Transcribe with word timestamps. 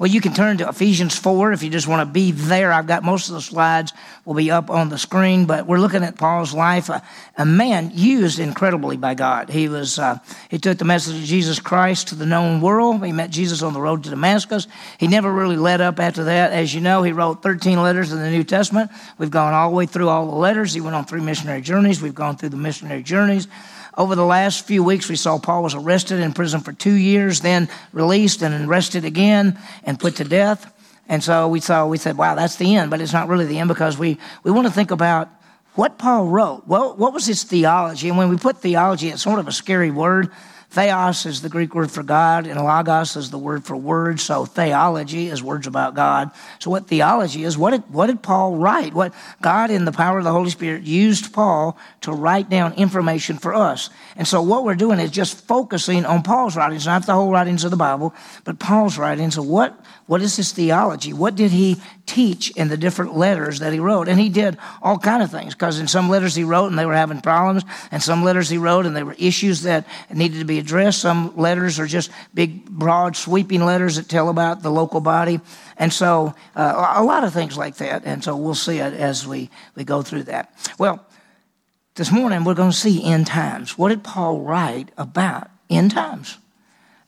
Well, 0.00 0.08
you 0.08 0.22
can 0.22 0.32
turn 0.32 0.56
to 0.56 0.68
Ephesians 0.70 1.18
4 1.18 1.52
if 1.52 1.62
you 1.62 1.68
just 1.68 1.86
want 1.86 2.00
to 2.08 2.10
be 2.10 2.30
there. 2.32 2.72
I've 2.72 2.86
got 2.86 3.02
most 3.02 3.28
of 3.28 3.34
the 3.34 3.42
slides 3.42 3.92
will 4.24 4.32
be 4.32 4.50
up 4.50 4.70
on 4.70 4.88
the 4.88 4.96
screen, 4.96 5.44
but 5.44 5.66
we're 5.66 5.78
looking 5.78 6.02
at 6.02 6.16
Paul's 6.16 6.54
life. 6.54 6.88
A, 6.88 7.02
a 7.36 7.44
man 7.44 7.90
used 7.92 8.38
incredibly 8.38 8.96
by 8.96 9.12
God. 9.12 9.50
He 9.50 9.68
was, 9.68 9.98
uh, 9.98 10.16
he 10.48 10.56
took 10.56 10.78
the 10.78 10.86
message 10.86 11.16
of 11.16 11.24
Jesus 11.24 11.60
Christ 11.60 12.08
to 12.08 12.14
the 12.14 12.24
known 12.24 12.62
world. 12.62 13.04
He 13.04 13.12
met 13.12 13.28
Jesus 13.28 13.60
on 13.60 13.74
the 13.74 13.80
road 13.82 14.02
to 14.04 14.08
Damascus. 14.08 14.68
He 14.96 15.06
never 15.06 15.30
really 15.30 15.58
let 15.58 15.82
up 15.82 16.00
after 16.00 16.24
that. 16.24 16.52
As 16.52 16.74
you 16.74 16.80
know, 16.80 17.02
he 17.02 17.12
wrote 17.12 17.42
13 17.42 17.82
letters 17.82 18.10
in 18.10 18.20
the 18.20 18.30
New 18.30 18.42
Testament. 18.42 18.90
We've 19.18 19.30
gone 19.30 19.52
all 19.52 19.68
the 19.68 19.76
way 19.76 19.84
through 19.84 20.08
all 20.08 20.24
the 20.24 20.34
letters. 20.34 20.72
He 20.72 20.80
went 20.80 20.96
on 20.96 21.04
three 21.04 21.20
missionary 21.20 21.60
journeys. 21.60 22.00
We've 22.00 22.14
gone 22.14 22.38
through 22.38 22.48
the 22.48 22.56
missionary 22.56 23.02
journeys. 23.02 23.48
Over 24.00 24.14
the 24.14 24.24
last 24.24 24.64
few 24.64 24.82
weeks, 24.82 25.10
we 25.10 25.16
saw 25.16 25.38
Paul 25.38 25.62
was 25.62 25.74
arrested 25.74 26.20
in 26.20 26.32
prison 26.32 26.60
for 26.60 26.72
two 26.72 26.94
years, 26.94 27.40
then 27.40 27.68
released 27.92 28.40
and 28.40 28.66
arrested 28.66 29.04
again 29.04 29.58
and 29.84 30.00
put 30.00 30.16
to 30.16 30.24
death. 30.24 30.72
And 31.06 31.22
so 31.22 31.48
we 31.48 31.60
saw, 31.60 31.86
we 31.86 31.98
said, 31.98 32.16
wow, 32.16 32.34
that's 32.34 32.56
the 32.56 32.76
end. 32.76 32.90
But 32.90 33.02
it's 33.02 33.12
not 33.12 33.28
really 33.28 33.44
the 33.44 33.58
end 33.58 33.68
because 33.68 33.98
we, 33.98 34.16
we 34.42 34.52
want 34.52 34.66
to 34.66 34.72
think 34.72 34.90
about 34.90 35.28
what 35.74 35.98
Paul 35.98 36.28
wrote. 36.28 36.66
Well, 36.66 36.96
what 36.96 37.12
was 37.12 37.26
his 37.26 37.42
theology? 37.42 38.08
And 38.08 38.16
when 38.16 38.30
we 38.30 38.38
put 38.38 38.56
theology, 38.56 39.10
it's 39.10 39.20
sort 39.20 39.38
of 39.38 39.46
a 39.46 39.52
scary 39.52 39.90
word. 39.90 40.30
Theos 40.70 41.26
is 41.26 41.42
the 41.42 41.48
Greek 41.48 41.74
word 41.74 41.90
for 41.90 42.04
God, 42.04 42.46
and 42.46 42.58
logos 42.60 43.16
is 43.16 43.30
the 43.30 43.38
word 43.38 43.64
for 43.64 43.74
word. 43.76 44.20
So 44.20 44.44
theology 44.44 45.26
is 45.26 45.42
words 45.42 45.66
about 45.66 45.96
God. 45.96 46.30
So 46.60 46.70
what 46.70 46.86
theology 46.86 47.42
is, 47.42 47.58
what 47.58 47.72
did, 47.72 47.92
what 47.92 48.06
did 48.06 48.22
Paul 48.22 48.56
write? 48.56 48.94
What 48.94 49.12
God 49.42 49.72
in 49.72 49.84
the 49.84 49.90
power 49.90 50.18
of 50.18 50.24
the 50.24 50.30
Holy 50.30 50.50
Spirit 50.50 50.84
used 50.84 51.32
Paul 51.32 51.76
to 52.02 52.12
write 52.12 52.48
down 52.48 52.74
information 52.74 53.36
for 53.36 53.52
us. 53.52 53.90
And 54.14 54.28
so 54.28 54.42
what 54.42 54.62
we're 54.62 54.76
doing 54.76 55.00
is 55.00 55.10
just 55.10 55.44
focusing 55.48 56.06
on 56.06 56.22
Paul's 56.22 56.56
writings, 56.56 56.86
not 56.86 57.04
the 57.04 57.14
whole 57.14 57.32
writings 57.32 57.64
of 57.64 57.72
the 57.72 57.76
Bible, 57.76 58.14
but 58.44 58.60
Paul's 58.60 58.96
writings. 58.96 59.34
So 59.34 59.42
what, 59.42 59.76
what 60.06 60.22
is 60.22 60.36
his 60.36 60.52
theology? 60.52 61.12
What 61.12 61.34
did 61.34 61.50
he 61.50 61.78
teach 62.10 62.50
in 62.50 62.68
the 62.68 62.76
different 62.76 63.16
letters 63.16 63.60
that 63.60 63.72
he 63.72 63.78
wrote? 63.78 64.08
And 64.08 64.18
he 64.18 64.28
did 64.28 64.58
all 64.82 64.98
kind 64.98 65.22
of 65.22 65.30
things 65.30 65.54
because 65.54 65.78
in 65.78 65.86
some 65.86 66.08
letters 66.08 66.34
he 66.34 66.44
wrote 66.44 66.66
and 66.66 66.78
they 66.78 66.84
were 66.84 66.94
having 66.94 67.20
problems, 67.20 67.62
and 67.90 68.02
some 68.02 68.24
letters 68.24 68.48
he 68.48 68.58
wrote 68.58 68.84
and 68.84 68.96
there 68.96 69.06
were 69.06 69.16
issues 69.18 69.62
that 69.62 69.86
needed 70.12 70.40
to 70.40 70.44
be 70.44 70.58
addressed. 70.58 71.00
Some 71.00 71.36
letters 71.36 71.78
are 71.78 71.86
just 71.86 72.10
big, 72.34 72.64
broad, 72.64 73.16
sweeping 73.16 73.64
letters 73.64 73.96
that 73.96 74.08
tell 74.08 74.28
about 74.28 74.62
the 74.62 74.70
local 74.70 75.00
body. 75.00 75.40
And 75.76 75.92
so 75.92 76.34
uh, 76.56 76.94
a 76.96 77.04
lot 77.04 77.24
of 77.24 77.32
things 77.32 77.56
like 77.56 77.76
that. 77.76 78.02
And 78.04 78.22
so 78.22 78.36
we'll 78.36 78.54
see 78.54 78.78
it 78.78 78.92
as 78.92 79.26
we, 79.26 79.50
we 79.76 79.84
go 79.84 80.02
through 80.02 80.24
that. 80.24 80.52
Well, 80.78 81.06
this 81.94 82.10
morning 82.10 82.44
we're 82.44 82.54
going 82.54 82.72
to 82.72 82.76
see 82.76 83.04
end 83.04 83.26
times. 83.26 83.78
What 83.78 83.90
did 83.90 84.02
Paul 84.02 84.40
write 84.40 84.90
about 84.96 85.50
end 85.68 85.92
times? 85.92 86.38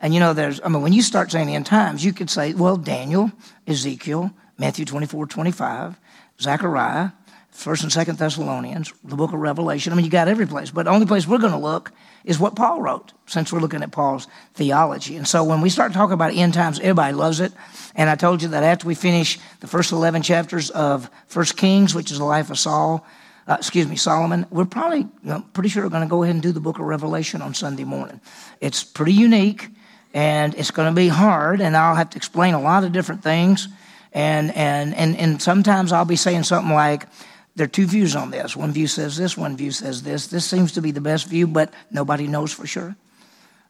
And 0.01 0.13
you 0.13 0.21
know, 0.21 0.35
there's, 0.35 0.61
I 0.65 0.69
mean, 0.69 0.83
when 0.83 0.93
you 0.93 1.03
start 1.03 1.31
saying 1.31 1.49
end 1.49 1.67
times, 1.67 2.05
you 2.05 2.13
could 2.13 2.29
say, 2.29 2.55
well, 2.55 2.77
Daniel, 2.77 3.31
Ezekiel, 3.67 4.33
Matthew 4.63 4.85
24, 4.85 5.27
25, 5.27 5.99
Zechariah, 6.41 7.11
1st 7.53 7.83
and 7.83 7.91
2nd 7.91 8.17
Thessalonians, 8.17 8.93
the 9.03 9.17
book 9.17 9.33
of 9.33 9.41
Revelation. 9.41 9.93
I 9.93 9.97
mean, 9.97 10.05
you 10.05 10.11
got 10.11 10.29
every 10.29 10.47
place. 10.47 10.71
But 10.71 10.85
the 10.85 10.93
only 10.93 11.05
place 11.05 11.27
we're 11.27 11.39
going 11.39 11.51
to 11.51 11.59
look 11.59 11.91
is 12.25 12.39
what 12.39 12.55
Paul 12.55 12.81
wrote, 12.81 13.13
since 13.27 13.53
we're 13.53 13.59
looking 13.59 13.83
at 13.83 13.91
Paul's 13.91 14.29
theology. 14.55 15.17
And 15.17 15.27
so 15.27 15.43
when 15.43 15.63
we 15.63 15.69
start 15.69 15.93
talking 15.93 16.13
about 16.13 16.33
end 16.37 16.55
times, 16.55 16.79
everybody 16.79 17.13
loves 17.13 17.41
it. 17.41 17.53
And 17.97 18.09
I 18.09 18.15
told 18.15 18.41
you 18.41 18.51
that 18.51 18.63
after 18.63 18.87
we 18.87 18.95
finish 18.95 19.41
the 19.59 19.67
first 19.67 19.91
11 19.91 20.23
chapters 20.23 20.71
of 20.71 21.11
First 21.27 21.57
Kings, 21.57 21.93
which 21.93 22.13
is 22.13 22.19
the 22.19 22.25
life 22.25 22.49
of 22.49 22.57
Saul, 22.57 23.05
uh, 23.49 23.57
excuse 23.59 23.89
me, 23.89 23.97
Solomon, 23.97 24.47
we're 24.51 24.65
probably, 24.65 25.01
you 25.01 25.09
know, 25.25 25.45
pretty 25.55 25.71
sure 25.71 25.83
we're 25.83 25.89
going 25.91 26.05
to 26.05 26.09
go 26.09 26.23
ahead 26.23 26.37
and 26.37 26.43
do 26.43 26.53
the 26.53 26.61
book 26.61 26.79
of 26.79 26.85
Revelation 26.85 27.43
on 27.43 27.53
Sunday 27.53 27.83
morning. 27.83 28.21
It's 28.61 28.85
pretty 28.85 29.15
unique 29.15 29.71
and 30.15 30.55
it's 30.55 30.71
going 30.71 30.89
to 30.89 30.95
be 30.95 31.09
hard, 31.09 31.61
and 31.61 31.77
I'll 31.77 31.97
have 31.97 32.11
to 32.11 32.17
explain 32.17 32.55
a 32.55 32.61
lot 32.61 32.85
of 32.85 32.93
different 32.93 33.25
things. 33.25 33.67
And, 34.13 34.55
and, 34.55 34.95
and, 34.95 35.17
and 35.17 35.41
sometimes 35.41 35.93
I'll 35.93 36.05
be 36.05 36.17
saying 36.17 36.45
something 36.45 36.75
like, 36.75 37.07
there 37.55 37.65
are 37.65 37.69
two 37.69 37.87
views 37.87 38.17
on 38.17 38.31
this. 38.31 38.57
One 38.57 38.73
view 38.73 38.87
says 38.87 39.17
this, 39.17 39.37
one 39.37 39.57
view 39.57 39.71
says 39.71 40.03
this. 40.03 40.29
This 40.29 40.45
seems 40.45 40.73
to 40.73 40.83
be 40.83 40.91
the 40.91 41.01
best 41.01 41.27
view, 41.27 41.47
but 41.47 41.73
nobody 41.91 42.27
knows 42.27 42.53
for 42.53 42.67
sure. 42.67 42.97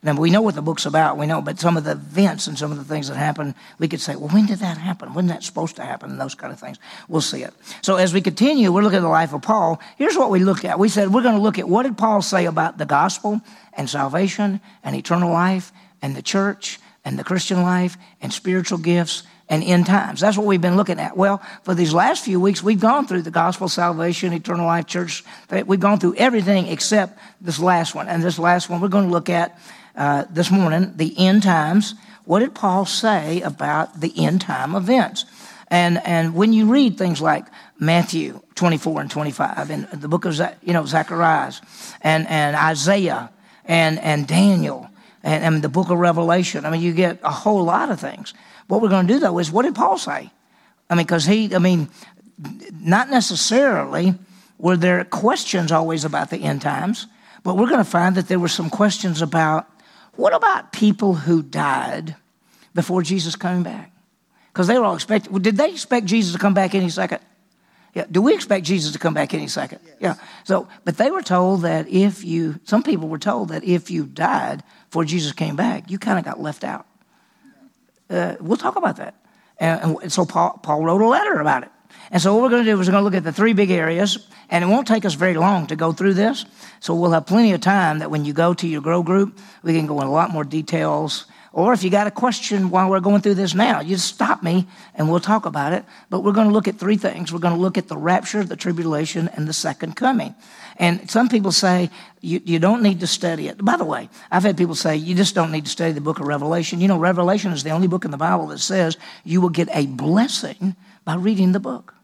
Now, 0.05 0.16
we 0.16 0.31
know 0.31 0.43
what 0.43 0.56
the 0.56 0.62
book's 0.62 0.84
about, 0.84 1.16
we 1.16 1.27
know, 1.27 1.41
but 1.41 1.61
some 1.61 1.77
of 1.77 1.84
the 1.84 1.93
events 1.93 2.49
and 2.49 2.59
some 2.59 2.72
of 2.72 2.78
the 2.78 2.84
things 2.84 3.06
that 3.06 3.16
happen, 3.16 3.55
we 3.78 3.87
could 3.87 4.00
say, 4.00 4.16
well, 4.16 4.31
when 4.31 4.47
did 4.47 4.59
that 4.59 4.77
happen? 4.77 5.15
When 5.15 5.28
that 5.28 5.44
supposed 5.44 5.77
to 5.77 5.84
happen? 5.84 6.11
And 6.11 6.21
those 6.21 6.34
kind 6.34 6.53
of 6.53 6.59
things. 6.59 6.78
We'll 7.06 7.21
see 7.21 7.45
it. 7.45 7.55
So 7.83 7.97
as 7.97 8.12
we 8.12 8.21
continue, 8.21 8.72
we're 8.72 8.83
looking 8.83 8.97
at 8.97 9.03
the 9.03 9.09
life 9.09 9.33
of 9.33 9.43
Paul. 9.43 9.81
Here's 9.97 10.16
what 10.16 10.31
we 10.31 10.41
look 10.41 10.65
at. 10.65 10.77
We 10.77 10.89
said 10.89 11.12
we're 11.12 11.22
going 11.22 11.37
to 11.37 11.41
look 11.41 11.61
at 11.61 11.69
what 11.69 11.84
did 11.84 11.97
Paul 11.97 12.21
say 12.21 12.47
about 12.47 12.78
the 12.78 12.84
gospel 12.84 13.41
and 13.75 13.89
salvation 13.89 14.61
and 14.83 14.97
eternal 14.97 15.31
life 15.31 15.71
and 16.03 16.16
the 16.16 16.22
church 16.22 16.81
and 17.05 17.16
the 17.16 17.25
Christian 17.25 17.62
life 17.62 17.97
and 18.21 18.33
spiritual 18.33 18.78
gifts 18.78 19.22
and 19.53 19.63
end 19.63 19.85
times. 19.85 20.21
That's 20.21 20.39
what 20.39 20.47
we've 20.47 20.63
been 20.63 20.79
looking 20.79 20.99
at. 20.99 21.15
Well, 21.15 21.43
for 21.63 21.75
these 21.75 21.93
last 21.93 22.25
few 22.25 22.41
weeks, 22.41 22.63
we've 22.63 22.81
gone 22.81 23.07
through 23.07 23.21
the 23.21 23.31
gospel, 23.31 23.69
salvation, 23.69 24.33
eternal 24.33 24.65
life, 24.65 24.87
church. 24.87 25.23
We've 25.67 25.79
gone 25.79 26.01
through 26.01 26.15
everything 26.17 26.69
except 26.69 27.19
this 27.39 27.59
last 27.59 27.95
one. 27.95 28.09
And 28.09 28.23
this 28.23 28.39
last 28.39 28.71
one 28.71 28.81
we're 28.81 28.89
going 28.89 29.05
to 29.05 29.11
look 29.11 29.29
at 29.29 29.59
uh, 29.95 30.25
this 30.31 30.51
morning, 30.51 30.95
the 30.97 31.15
end 31.19 31.43
times. 31.43 31.95
What 32.25 32.39
did 32.39 32.55
Paul 32.55 32.87
say 32.87 33.43
about 33.43 34.01
the 34.01 34.11
end 34.17 34.41
time 34.41 34.75
events? 34.75 35.27
And, 35.69 36.01
and 36.07 36.34
when 36.34 36.55
you 36.55 36.73
read 36.73 36.97
things 36.97 37.21
like 37.21 37.45
Matthew 37.79 38.41
24 38.55 39.03
and 39.03 39.11
25 39.11 39.71
and 39.71 39.87
the 39.89 40.09
book 40.09 40.25
of, 40.25 40.41
you 40.63 40.73
know, 40.73 40.87
Zacharias 40.87 41.61
and, 42.01 42.27
and 42.27 42.57
Isaiah 42.57 43.31
and, 43.67 43.99
and 43.99 44.27
Daniel 44.27 44.89
and, 45.23 45.45
and 45.45 45.63
the 45.63 45.69
book 45.69 45.91
of 45.91 45.99
Revelation. 45.99 46.65
I 46.65 46.71
mean, 46.71 46.81
you 46.81 46.95
get 46.95 47.21
a 47.23 47.31
whole 47.31 47.65
lot 47.65 47.91
of 47.91 48.01
things. 48.01 48.33
What 48.69 48.81
we're 48.81 48.89
going 48.89 49.06
to 49.06 49.12
do, 49.15 49.21
though, 49.21 49.39
is 49.39 49.50
what 49.50 49.62
did 49.62 49.75
Paul 49.75 49.99
say? 49.99 50.31
I 50.89 50.95
mean, 50.95 51.06
because 51.06 51.25
he, 51.25 51.55
I 51.55 51.59
mean, 51.59 51.89
not 52.73 53.11
necessarily 53.11 54.15
were 54.59 54.77
there 54.77 55.05
questions 55.05 55.73
always 55.73 56.05
about 56.05 56.31
the 56.31 56.39
end 56.39 56.62
times, 56.62 57.06
but 57.43 57.56
we're 57.56 57.67
going 57.67 57.78
to 57.78 57.91
find 57.91 58.15
that 58.17 58.28
there 58.28 58.39
were 58.39 58.49
some 58.49 58.71
questions 58.71 59.22
about 59.22 59.69
what 60.17 60.34
about 60.34 60.72
people 60.72 61.15
who 61.15 61.43
died 61.43 62.15
before 62.75 63.03
Jesus 63.03 63.37
coming 63.37 63.62
back? 63.62 63.93
Because 64.53 64.67
they 64.67 64.78
were 64.78 64.84
all 64.84 64.95
expecting, 64.95 65.37
did 65.39 65.56
they 65.56 65.71
expect 65.71 66.06
Jesus 66.06 66.33
to 66.33 66.39
come 66.39 66.55
back 66.55 66.75
any 66.75 66.91
second? 66.91 67.21
Yeah. 67.95 68.06
Do 68.11 68.22
we 68.22 68.34
expect 68.34 68.65
Jesus 68.65 68.93
to 68.93 68.99
come 68.99 69.15
back 69.15 69.34
any 69.34 69.49
second? 69.49 69.81
Yes. 69.84 69.97
Yeah. 70.01 70.15
So, 70.45 70.69
but 70.84 70.97
they 70.97 71.11
were 71.11 71.22
told 71.22 71.62
that 71.62 71.89
if 71.89 72.25
you, 72.25 72.59
some 72.65 72.83
people 72.83 73.09
were 73.09 73.19
told 73.19 73.49
that 73.51 73.65
if 73.65 73.91
you 73.91 74.06
died 74.06 74.62
before 74.89 75.05
Jesus 75.05 75.33
came 75.33 75.56
back, 75.56 75.91
you 75.91 75.99
kind 75.99 76.19
of 76.19 76.25
got 76.25 76.41
left 76.41 76.65
out. 76.65 76.87
Uh, 78.11 78.37
we'll 78.41 78.57
talk 78.57 78.77
about 78.77 78.97
that. 78.97 79.15
And, 79.59 79.97
and 80.03 80.13
so 80.13 80.25
Paul, 80.25 80.59
Paul 80.63 80.85
wrote 80.85 81.01
a 81.01 81.07
letter 81.07 81.41
about 81.41 81.63
it. 81.63 81.71
And 82.11 82.21
so 82.21 82.35
what 82.35 82.43
we're 82.43 82.51
going 82.51 82.65
to 82.65 82.71
do 82.71 82.81
is 82.81 82.87
we're 82.87 82.93
going 82.93 83.03
to 83.03 83.05
look 83.05 83.15
at 83.15 83.25
the 83.25 83.33
three 83.33 83.53
big 83.53 83.71
areas, 83.71 84.27
and 84.51 84.63
it 84.65 84.67
won't 84.67 84.87
take 84.87 85.05
us 85.05 85.15
very 85.15 85.35
long 85.35 85.67
to 85.69 85.77
go 85.77 85.93
through 85.93 86.15
this. 86.15 86.45
So 86.81 86.95
we'll 86.95 87.13
have 87.13 87.27
plenty 87.27 87.53
of 87.53 87.61
time 87.61 88.01
that 88.01 88.11
when 88.11 88.25
you 88.25 88.33
go 88.33 88.55
to 88.55 88.67
your 88.67 88.83
grow 88.83 89.03
group, 89.03 89.39
we 89.63 89.73
can 89.73 89.87
go 89.87 90.01
in 90.01 90.07
a 90.07 90.13
lot 90.13 90.31
more 90.31 90.45
details 90.45 91.27
or 91.53 91.75
if 91.75 91.85
you 91.85 91.91
got 91.91 92.07
a 92.07 92.11
question 92.11 92.71
while 92.71 92.89
we're 92.89 93.01
going 93.01 93.21
through 93.21 93.35
this 93.35 93.55
now, 93.55 93.81
you 93.81 93.99
stop 93.99 94.43
me 94.43 94.67
and 94.95 95.11
we'll 95.11 95.21
talk 95.21 95.45
about 95.45 95.75
it. 95.75 95.85
But 96.09 96.21
we're 96.21 96.33
going 96.33 96.49
to 96.49 96.53
look 96.53 96.67
at 96.67 96.79
three 96.79 96.97
things. 96.97 97.33
We're 97.33 97.41
going 97.41 97.55
to 97.55 97.61
look 97.61 97.77
at 97.77 97.89
the 97.89 97.97
rapture, 97.97 98.43
the 98.43 98.57
tribulation, 98.57 99.29
and 99.35 99.47
the 99.47 99.53
second 99.53 99.95
coming. 99.95 100.35
And 100.79 101.11
some 101.11 101.29
people 101.29 101.53
say 101.53 101.91
you, 102.23 102.41
you 102.45 102.59
don't 102.59 102.83
need 102.83 103.01
to 103.01 103.07
study 103.07 103.49
it. 103.49 103.63
By 103.63 103.77
the 103.77 103.85
way, 103.85 104.09
I've 104.31 104.45
had 104.45 104.57
people 104.57 104.75
say 104.75 104.97
you 104.97 105.15
just 105.15 105.35
don't 105.35 105.53
need 105.53 105.65
to 105.67 105.71
study 105.71 105.93
the 105.93 106.01
book 106.01 106.21
of 106.21 106.27
Revelation. 106.27 106.81
You 106.81 106.89
know, 106.89 106.99
Revelation 106.99 107.53
is 107.53 107.63
the 107.63 107.71
only 107.71 107.87
book 107.87 108.07
in 108.07 108.11
the 108.11 108.17
Bible 108.17 108.47
that 108.47 108.59
says 108.59 108.97
you 109.23 109.43
will 109.43 109.51
get 109.51 109.69
a 109.75 109.87
blessing 109.87 110.75
by 111.05 111.17
reading 111.17 111.53
the 111.53 111.61
book. 111.61 111.95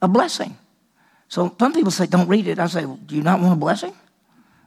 A 0.00 0.08
blessing. 0.08 0.56
So 1.28 1.54
some 1.58 1.72
people 1.72 1.90
say, 1.90 2.06
don't 2.06 2.28
read 2.28 2.46
it. 2.46 2.58
I 2.58 2.66
say, 2.66 2.84
well, 2.84 3.00
do 3.06 3.16
you 3.16 3.22
not 3.22 3.40
want 3.40 3.54
a 3.54 3.56
blessing? 3.56 3.94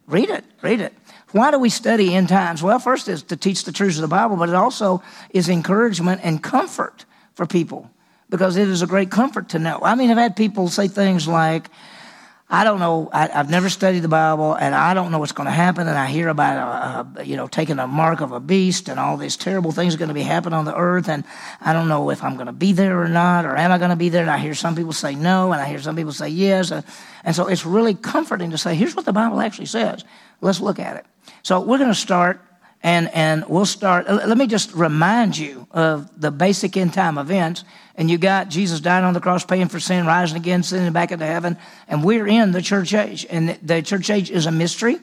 Read 0.08 0.30
it, 0.30 0.44
read 0.62 0.82
it. 0.82 0.94
Why 1.35 1.51
do 1.51 1.59
we 1.59 1.69
study 1.69 2.16
end 2.16 2.29
times? 2.29 2.63
Well, 2.63 2.79
first 2.79 3.09
is 3.09 3.23
to 3.23 3.35
teach 3.35 3.66
the 3.66 3.73
truths 3.73 3.97
of 3.97 4.03
the 4.03 4.07
Bible, 4.07 4.38
but 4.38 4.47
it 4.47 4.56
also 4.56 5.03
is 5.31 5.50
encouragement 5.50 6.22
and 6.23 6.41
comfort 6.41 7.03
for 7.34 7.46
people 7.46 7.91
because 8.29 8.55
it 8.55 8.70
is 8.70 8.82
a 8.82 8.87
great 8.87 9.11
comfort 9.11 9.49
to 9.49 9.59
know. 9.59 9.82
I 9.84 9.96
mean, 9.96 10.09
I've 10.11 10.17
had 10.17 10.37
people 10.37 10.70
say 10.70 10.87
things 10.87 11.28
like, 11.28 11.70
I 12.49 12.64
don't 12.64 12.79
know. 12.79 13.09
I, 13.11 13.28
have 13.28 13.49
never 13.49 13.67
studied 13.67 13.99
the 13.99 14.08
Bible, 14.08 14.53
and 14.53 14.73
I 14.73 14.93
don't 14.93 15.11
know 15.11 15.20
what's 15.20 15.34
going 15.34 15.47
to 15.47 15.52
happen. 15.52 15.90
And 15.90 15.97
I 15.97 16.05
hear 16.05 16.29
about, 16.29 16.55
a, 17.17 17.20
a, 17.20 17.23
you 17.26 17.35
know, 17.35 17.47
taking 17.47 17.79
a 17.79 17.88
mark 17.88 18.22
of 18.22 18.31
a 18.31 18.40
beast, 18.40 18.88
and 18.88 18.97
all 18.97 19.17
these 19.17 19.35
terrible 19.35 19.73
things 19.73 19.93
are 19.93 19.97
going 19.97 20.08
to 20.08 20.14
be 20.14 20.22
happening 20.22 20.58
on 20.58 20.64
the 20.64 20.78
earth. 20.78 21.09
And 21.09 21.26
I 21.59 21.73
don't 21.73 21.90
know 21.90 22.11
if 22.11 22.23
I'm 22.23 22.35
going 22.35 22.47
to 22.47 22.53
be 22.53 22.72
there 22.72 23.02
or 23.02 23.09
not, 23.09 23.43
or 23.43 23.58
am 23.58 23.73
I 23.73 23.78
going 23.78 23.90
to 23.90 23.97
be 23.97 24.08
there? 24.08 24.22
And 24.22 24.31
I 24.31 24.38
hear 24.38 24.53
some 24.53 24.73
people 24.73 24.93
say 24.93 25.16
no, 25.16 25.52
and 25.52 25.61
I 25.61 25.67
hear 25.67 25.81
some 25.81 25.97
people 25.97 26.14
say 26.14 26.29
yes. 26.29 26.72
And, 26.72 26.85
and 27.26 27.35
so 27.35 27.47
it's 27.47 27.66
really 27.66 27.93
comforting 27.93 28.52
to 28.52 28.58
say, 28.58 28.73
here's 28.76 28.96
what 28.96 29.03
the 29.03 29.11
Bible 29.11 29.41
actually 29.41 29.66
says. 29.66 30.05
Let's 30.40 30.61
look 30.61 30.79
at 30.79 30.96
it. 30.96 31.05
So 31.44 31.62
we're 31.62 31.78
going 31.78 31.90
to 31.90 31.96
start, 31.96 32.42
and, 32.82 33.10
and 33.14 33.46
we'll 33.48 33.66
start. 33.66 34.10
Let 34.10 34.38
me 34.38 34.48
just 34.48 34.74
remind 34.74 35.38
you 35.38 35.68
of 35.72 36.20
the 36.20 36.32
basic 36.32 36.78
end 36.78 36.94
time 36.94 37.18
events. 37.18 37.64
And 37.96 38.10
you 38.10 38.18
got 38.18 38.50
Jesus 38.50 38.80
dying 38.80 39.06
on 39.06 39.14
the 39.14 39.22
cross, 39.22 39.46
paying 39.46 39.70
for 39.70 39.80
sin, 39.80 40.06
rising 40.06 40.38
again, 40.38 40.64
sending 40.64 40.92
back 40.92 41.12
into 41.12 41.26
heaven. 41.26 41.58
And 41.88 42.04
we're 42.04 42.28
in 42.28 42.52
the 42.52 42.62
church 42.62 42.94
age. 42.94 43.26
And 43.30 43.58
the 43.64 43.82
church 43.82 44.10
age 44.10 44.30
is 44.30 44.46
a 44.46 44.52
mystery. 44.52 44.98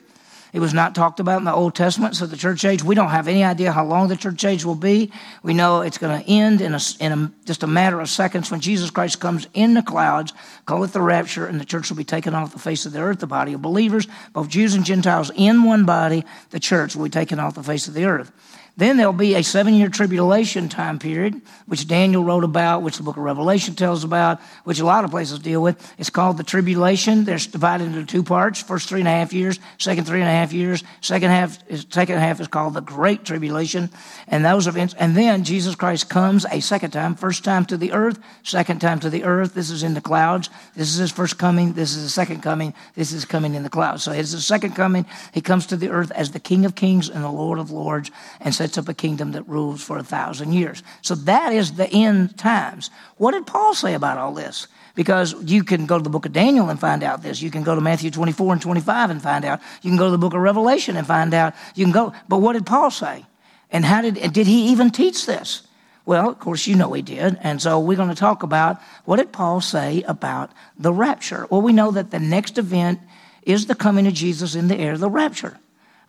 It 0.53 0.61
was 0.61 0.75
not 0.75 0.95
talked 0.95 1.19
about 1.19 1.39
in 1.39 1.45
the 1.45 1.55
Old 1.55 1.75
Testament. 1.75 2.15
So 2.15 2.27
the 2.27 2.37
church 2.37 2.67
age, 2.67 2.85
we 2.85 2.95
don't 2.95 3.09
have 3.09 3.27
any 3.27 3.43
idea 3.43 3.73
how 3.73 3.87
long 3.87 4.09
the 4.09 4.17
church 4.17 4.45
age 4.45 4.67
will 4.67 4.75
be. 4.75 5.11
We 5.43 5.55
know 5.55 5.81
it's 5.81 5.97
going 5.97 6.23
to 6.23 6.31
end 6.31 6.61
in, 6.61 6.75
a, 6.75 6.81
in 7.01 7.13
a, 7.13 7.33
just 7.47 7.63
a 7.63 7.67
matter 7.67 8.01
of 8.01 8.11
seconds 8.11 8.51
when 8.51 8.61
Jesus 8.61 8.91
Christ 8.91 9.19
comes 9.19 9.49
in 9.55 9.73
the 9.73 9.83
clouds, 9.83 10.35
call 10.67 10.85
it 10.85 10.93
the 10.93 11.01
rapture, 11.01 11.47
and 11.47 11.59
the 11.59 11.65
church 11.65 11.89
will 11.89 11.97
be 11.97 12.05
taken 12.05 12.35
off 12.35 12.53
the 12.53 12.59
face 12.59 12.85
of 12.85 12.93
the 12.93 13.01
earth. 13.01 13.21
The 13.21 13.27
body 13.27 13.55
of 13.55 13.63
believers, 13.63 14.07
both 14.35 14.51
Jews 14.51 14.75
and 14.75 14.85
Gentiles, 14.85 15.31
in 15.35 15.65
one 15.65 15.87
body, 15.87 16.23
the 16.51 16.61
church 16.61 16.95
will 16.95 17.05
be 17.05 17.11
taken 17.11 17.41
off 17.41 17.55
the 17.55 17.63
face 17.63 17.89
of 17.89 17.95
the 17.95 18.05
earth. 18.05 18.31
Then 18.75 18.97
there'll 18.97 19.13
be 19.13 19.35
a 19.35 19.43
seven 19.43 19.75
year 19.75 19.89
tribulation 19.89 20.71
time 20.71 20.99
period, 20.99 21.43
which 21.67 21.87
Daniel 21.87 22.25
wrote 22.25 22.43
about, 22.43 22.81
which 22.81 22.97
the 22.97 23.03
book 23.03 23.19
of 23.19 23.23
Revelation 23.23 23.75
tells 23.75 24.03
about, 24.03 24.41
which 24.65 24.81
a 24.81 24.87
lot 24.87 25.05
of 25.05 25.11
places 25.11 25.41
deal 25.41 25.63
with. 25.63 25.95
It's 25.99 26.09
called 26.09 26.39
the 26.39 26.43
tribulation. 26.43 27.25
They're 27.25 27.37
divided 27.37 27.89
into 27.89 28.07
two 28.07 28.23
parts. 28.23 28.63
First 28.63 28.89
three 28.89 29.01
and 29.01 29.09
a 29.09 29.13
half 29.13 29.35
years, 29.35 29.61
second 29.77 30.07
three 30.07 30.21
and 30.21 30.29
a 30.29 30.33
half 30.33 30.55
years. 30.55 30.85
Second 31.03 31.31
half 31.31 31.59
is, 31.69 31.87
second 31.91 32.19
half 32.19 32.41
is 32.41 32.49
called 32.49 32.73
the 32.73 32.81
Great 32.81 33.27
Tribulation. 33.27 33.91
And 34.27 34.43
those 34.43 34.67
events, 34.67 34.95
and 34.99 35.15
then 35.15 35.45
Jesus 35.45 35.75
Christ 35.75 36.09
comes 36.09 36.47
a 36.47 36.61
second 36.61 36.93
time, 36.93 37.15
first 37.15 37.45
time 37.45 37.67
to 37.67 37.77
the 37.77 37.93
earth, 37.93 38.19
second 38.43 38.81
time 38.81 39.01
to 39.01 39.11
the 39.11 39.25
earth. 39.25 39.53
This 39.53 39.69
is 39.69 39.83
in 39.83 39.93
the 39.93 40.01
clouds. 40.01 40.49
This 40.75 40.89
is 40.89 40.97
his 40.97 41.13
first 41.13 41.37
coming. 41.37 41.75
This 41.75 41.95
is 41.95 42.05
his 42.05 42.15
second 42.15 42.41
coming. 42.41 42.73
This 42.95 43.13
is 43.13 43.27
coming 43.27 43.55
in 43.55 43.65
the 43.65 43.71
clouds. 43.71 44.03
So 44.03 44.13
it's 44.13 44.33
the 44.33 44.41
second 44.41 44.73
coming. 44.77 45.05
He 45.35 45.43
comes 45.43 45.67
to 45.67 45.77
the 45.77 45.91
earth 45.91 46.11
as 46.13 46.31
the 46.31 46.41
King 46.41 46.65
of 46.65 46.75
Kings 46.75 47.11
and 47.11 47.23
the 47.23 47.29
Lord 47.29 47.59
of 47.59 47.71
Lords 47.71 48.11
and 48.41 48.55
sets 48.63 48.79
up 48.79 48.89
a 48.89 48.95
kingdom 48.95 49.33
that 49.33 49.43
rules 49.49 49.83
for 49.83 49.99
a 49.99 50.05
thousand 50.05 50.53
years. 50.53 50.85
So 51.01 51.17
that 51.17 51.53
is 51.53 51.73
the 51.73 51.91
end 51.91 52.39
times. 52.39 52.91
What 53.17 53.33
did 53.33 53.45
Paul 53.45 53.75
say 53.75 53.95
about 53.95 54.19
all 54.19 54.33
this? 54.33 54.69
Because 54.95 55.35
you 55.43 55.65
can 55.65 55.85
go 55.85 55.99
to 55.99 56.05
the 56.05 56.11
book 56.11 56.27
of 56.27 56.33
Daniel 56.33 56.71
and 56.71 56.79
find 56.79 57.03
out 57.03 57.25
this. 57.25 57.43
You 57.43 57.51
can 57.51 57.65
go 57.65 57.75
to 57.75 57.81
Matthew 57.81 58.13
24 58.13 58.53
and 58.53 58.63
25 58.63 59.11
and 59.11 59.21
find 59.21 59.45
out. 59.45 59.59
You 59.83 59.91
can 59.91 59.99
go 59.99 60.05
to 60.05 60.13
the 60.13 60.19
book 60.19 60.33
of 60.33 60.41
Revelation 60.41 60.97
and 60.97 61.05
find 61.05 61.35
out. 61.35 61.55
You 61.75 61.85
can 61.85 61.93
go. 61.93 62.13
But 62.29 62.39
what 62.39 62.53
did 62.53 62.65
Paul 62.65 62.93
say? 62.93 63.27
And 63.73 63.85
how 63.85 64.01
did, 64.01 64.15
did 64.33 64.47
he 64.47 64.69
even 64.69 64.91
teach 64.91 65.27
this? 65.27 65.67
Well, 66.07 66.31
of 66.31 66.39
course, 66.39 66.69
you 66.69 66.77
know 66.77 66.93
he 66.93 67.03
did. 67.03 67.39
And 67.43 67.61
so 67.61 67.81
we're 67.81 67.97
going 67.97 68.11
to 68.11 68.15
talk 68.15 68.45
about 68.45 68.81
what 69.07 69.17
did 69.17 69.33
Paul 69.33 69.61
say 69.61 70.03
about 70.03 70.53
the 70.79 70.93
rapture? 70.93 71.49
Well, 71.51 71.63
we 71.63 71.73
know 71.73 71.91
that 71.91 72.13
the 72.13 72.21
next 72.21 72.59
event 72.59 73.01
is 73.43 73.67
the 73.67 73.75
coming 73.75 74.07
of 74.07 74.15
Jesus 74.15 74.55
in 74.55 74.69
the 74.69 74.77
air, 74.77 74.97
the 74.97 75.11
rapture. 75.11 75.59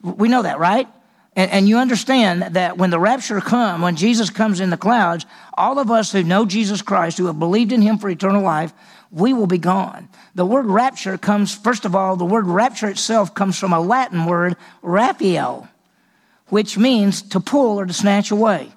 We 0.04 0.30
know 0.30 0.44
that, 0.44 0.60
right? 0.60 0.88
And, 1.36 1.50
and, 1.50 1.68
you 1.68 1.80
understand 1.80 2.56
that 2.56 2.78
when 2.78 2.92
the 2.92 3.00
rapture 3.00 3.42
comes, 3.42 3.82
when 3.82 3.96
Jesus 3.96 4.30
comes 4.30 4.60
in 4.60 4.70
the 4.70 4.78
clouds, 4.78 5.26
all 5.56 5.80
of 5.80 5.90
us 5.90 6.12
who 6.12 6.24
know 6.24 6.46
Jesus 6.46 6.84
Christ, 6.84 7.18
who 7.18 7.26
have 7.26 7.40
believed 7.40 7.72
in 7.72 7.82
him 7.82 7.98
for 7.98 8.08
eternal 8.08 8.44
life, 8.44 8.72
we 9.10 9.34
will 9.34 9.48
be 9.48 9.58
gone. 9.58 10.10
The 10.36 10.46
word 10.46 10.66
rapture 10.66 11.18
comes, 11.18 11.56
first 11.56 11.86
of 11.86 11.96
all, 11.96 12.16
the 12.16 12.26
word 12.26 12.46
rapture 12.46 12.88
itself 12.88 13.34
comes 13.34 13.58
from 13.58 13.74
a 13.74 13.80
Latin 13.80 14.26
word, 14.26 14.56
rapio, 14.84 15.68
which 16.50 16.78
means 16.78 17.22
to 17.22 17.40
pull 17.40 17.80
or 17.80 17.86
to 17.88 17.94
snatch 17.94 18.30
away. 18.30 18.72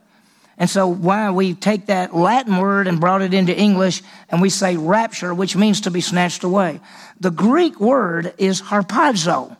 And 0.58 0.70
so 0.70 0.86
why 0.86 1.30
we 1.30 1.52
take 1.52 1.86
that 1.86 2.14
Latin 2.14 2.56
word 2.56 2.86
and 2.86 3.00
brought 3.00 3.20
it 3.20 3.34
into 3.34 3.56
English 3.56 4.02
and 4.30 4.40
we 4.40 4.48
say 4.48 4.76
rapture, 4.76 5.34
which 5.34 5.56
means 5.56 5.82
to 5.82 5.90
be 5.90 6.00
snatched 6.00 6.44
away. 6.44 6.80
The 7.20 7.30
Greek 7.30 7.78
word 7.78 8.32
is 8.38 8.62
harpazo 8.62 9.56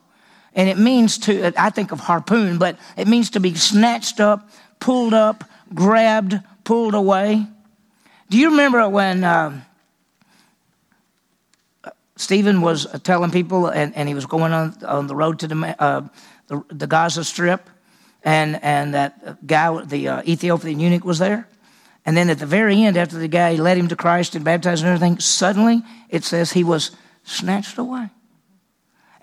and 0.56 0.70
it 0.70 0.78
means 0.78 1.18
to, 1.18 1.52
I 1.56 1.68
think 1.68 1.92
of 1.92 2.00
harpoon, 2.00 2.56
but 2.56 2.78
it 2.96 3.06
means 3.06 3.30
to 3.30 3.40
be 3.40 3.54
snatched 3.54 4.20
up, 4.20 4.48
pulled 4.80 5.12
up, 5.12 5.44
grabbed, 5.74 6.40
pulled 6.64 6.94
away. 6.94 7.46
Do 8.30 8.38
you 8.38 8.50
remember 8.50 8.88
when 8.88 9.22
uh, 9.22 9.60
Stephen 12.16 12.62
was 12.62 12.86
telling 13.04 13.30
people, 13.30 13.66
and, 13.66 13.94
and, 13.94 14.08
he 14.08 14.14
was 14.14 14.24
going 14.24 14.52
on, 14.52 14.82
on 14.84 15.06
the 15.06 15.14
road 15.14 15.40
to 15.40 15.46
the, 15.46 15.76
uh, 15.78 16.08
the, 16.46 16.64
the, 16.70 16.86
Gaza 16.86 17.22
Strip, 17.22 17.68
and, 18.24 18.58
and 18.62 18.94
that 18.94 19.46
guy, 19.46 19.84
the 19.84 20.08
uh, 20.08 20.22
Ethiopian 20.26 20.80
eunuch, 20.80 21.04
was 21.04 21.18
there? 21.18 21.46
And 22.06 22.16
then 22.16 22.30
at 22.30 22.38
the 22.38 22.46
very 22.46 22.82
end, 22.82 22.96
after 22.96 23.18
the 23.18 23.28
guy 23.28 23.56
led 23.56 23.76
him 23.76 23.88
to 23.88 23.96
Christ 23.96 24.34
and 24.34 24.44
baptized 24.44 24.82
and 24.82 24.94
everything, 24.94 25.18
suddenly 25.18 25.82
it 26.08 26.24
says 26.24 26.52
he 26.52 26.64
was 26.64 26.92
snatched 27.24 27.76
away. 27.76 28.08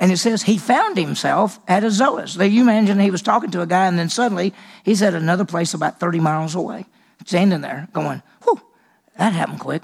And 0.04 0.12
it 0.12 0.18
says 0.18 0.44
he 0.44 0.58
found 0.58 0.98
himself 0.98 1.62
at 1.66 1.86
Azotus. 1.86 2.36
Now, 2.36 2.44
you 2.44 2.64
imagine 2.64 3.00
he 3.00 3.10
was 3.10 3.22
talking 3.22 3.52
to 3.52 3.62
a 3.62 3.66
guy, 3.66 3.88
and 3.88 3.98
then 3.98 4.10
suddenly 4.10 4.54
he's 4.84 5.02
at 5.02 5.14
another 5.14 5.46
place 5.46 5.74
about 5.74 6.02
30 6.02 6.20
miles 6.20 6.56
away, 6.56 6.86
standing 7.26 7.62
there 7.62 7.88
going, 7.94 8.22
whew, 8.44 8.62
that 9.18 9.32
happened 9.32 9.62
quick. 9.62 9.82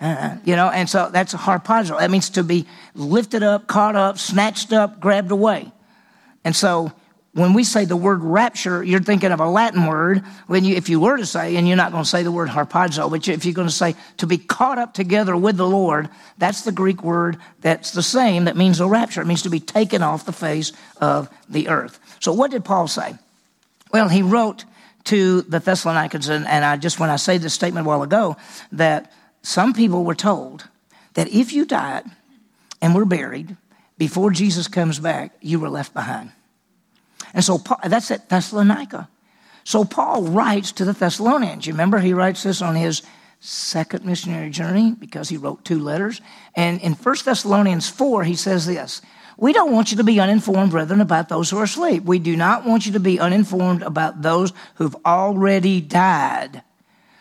Uh, 0.00 0.36
you 0.44 0.54
know, 0.54 0.70
and 0.70 0.88
so 0.88 1.10
that's 1.10 1.34
a 1.34 1.36
harpazo. 1.36 1.98
That 1.98 2.12
means 2.12 2.30
to 2.30 2.44
be 2.44 2.64
lifted 2.94 3.42
up, 3.42 3.66
caught 3.66 3.96
up, 3.96 4.18
snatched 4.18 4.72
up, 4.72 5.00
grabbed 5.00 5.32
away. 5.32 5.72
And 6.44 6.54
so 6.54 6.92
when 7.36 7.52
we 7.52 7.64
say 7.64 7.84
the 7.84 7.98
word 7.98 8.22
rapture, 8.22 8.82
you're 8.82 8.98
thinking 8.98 9.30
of 9.30 9.40
a 9.40 9.46
Latin 9.46 9.84
word. 9.84 10.24
When 10.46 10.64
you, 10.64 10.74
if 10.74 10.88
you 10.88 11.00
were 11.00 11.18
to 11.18 11.26
say, 11.26 11.56
and 11.56 11.68
you're 11.68 11.76
not 11.76 11.92
going 11.92 12.02
to 12.02 12.08
say 12.08 12.22
the 12.22 12.32
word 12.32 12.48
harpazo, 12.48 13.10
but 13.10 13.28
if 13.28 13.44
you're 13.44 13.52
going 13.52 13.68
to 13.68 13.74
say 13.74 13.94
to 14.16 14.26
be 14.26 14.38
caught 14.38 14.78
up 14.78 14.94
together 14.94 15.36
with 15.36 15.58
the 15.58 15.66
Lord, 15.66 16.08
that's 16.38 16.62
the 16.62 16.72
Greek 16.72 17.02
word 17.02 17.36
that's 17.60 17.90
the 17.90 18.02
same. 18.02 18.46
That 18.46 18.56
means 18.56 18.80
a 18.80 18.86
rapture. 18.86 19.20
It 19.20 19.26
means 19.26 19.42
to 19.42 19.50
be 19.50 19.60
taken 19.60 20.02
off 20.02 20.24
the 20.24 20.32
face 20.32 20.72
of 20.98 21.28
the 21.46 21.68
earth. 21.68 22.00
So 22.20 22.32
what 22.32 22.52
did 22.52 22.64
Paul 22.64 22.88
say? 22.88 23.16
Well, 23.92 24.08
he 24.08 24.22
wrote 24.22 24.64
to 25.04 25.42
the 25.42 25.60
Thessalonians, 25.60 26.30
and, 26.30 26.46
and 26.46 26.64
I 26.64 26.78
just 26.78 26.98
when 26.98 27.10
I 27.10 27.16
say 27.16 27.36
this 27.36 27.52
statement 27.52 27.84
a 27.84 27.88
while 27.88 28.02
ago, 28.02 28.38
that 28.72 29.12
some 29.42 29.74
people 29.74 30.04
were 30.04 30.14
told 30.14 30.66
that 31.12 31.28
if 31.28 31.52
you 31.52 31.66
died 31.66 32.04
and 32.80 32.94
were 32.94 33.04
buried 33.04 33.58
before 33.98 34.30
Jesus 34.30 34.68
comes 34.68 34.98
back, 34.98 35.32
you 35.42 35.60
were 35.60 35.68
left 35.68 35.92
behind. 35.92 36.32
And 37.36 37.44
so 37.44 37.58
Paul, 37.58 37.78
that's 37.86 38.10
at 38.10 38.30
Thessalonica. 38.30 39.08
So 39.62 39.84
Paul 39.84 40.22
writes 40.22 40.72
to 40.72 40.86
the 40.86 40.94
Thessalonians. 40.94 41.66
You 41.66 41.74
remember 41.74 41.98
he 41.98 42.14
writes 42.14 42.42
this 42.42 42.62
on 42.62 42.74
his 42.74 43.02
second 43.40 44.06
missionary 44.06 44.48
journey 44.48 44.92
because 44.98 45.28
he 45.28 45.36
wrote 45.36 45.62
two 45.62 45.78
letters. 45.78 46.22
And 46.54 46.80
in 46.80 46.94
1 46.94 47.16
Thessalonians 47.26 47.90
4, 47.90 48.24
he 48.24 48.34
says 48.36 48.64
this 48.64 49.02
We 49.36 49.52
don't 49.52 49.70
want 49.70 49.90
you 49.90 49.98
to 49.98 50.04
be 50.04 50.18
uninformed, 50.18 50.70
brethren, 50.70 51.02
about 51.02 51.28
those 51.28 51.50
who 51.50 51.58
are 51.58 51.64
asleep. 51.64 52.04
We 52.04 52.18
do 52.18 52.36
not 52.36 52.64
want 52.64 52.86
you 52.86 52.92
to 52.92 53.00
be 53.00 53.20
uninformed 53.20 53.82
about 53.82 54.22
those 54.22 54.54
who've 54.76 54.96
already 55.04 55.82
died. 55.82 56.62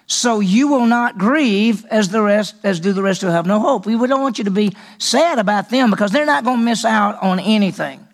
So 0.08 0.40
you 0.40 0.70
will 0.70 0.86
not 0.86 1.18
grieve 1.18 1.84
as 1.88 2.08
the 2.08 2.22
rest, 2.22 2.56
as 2.64 2.80
do 2.80 2.94
the 2.94 3.02
rest 3.02 3.22
who 3.22 3.28
have 3.28 3.48
no 3.48 3.60
hope. 3.60 3.86
We 3.86 3.98
don't 4.08 4.22
want 4.22 4.38
you 4.38 4.46
to 4.46 4.52
be 4.52 4.78
sad 4.98 5.40
about 5.40 5.72
them 5.72 5.90
because 5.90 6.12
they're 6.12 6.26
not 6.26 6.46
going 6.46 6.60
to 6.60 6.64
miss 6.64 6.86
out 6.86 7.22
on 7.22 7.42
anything. 7.42 8.05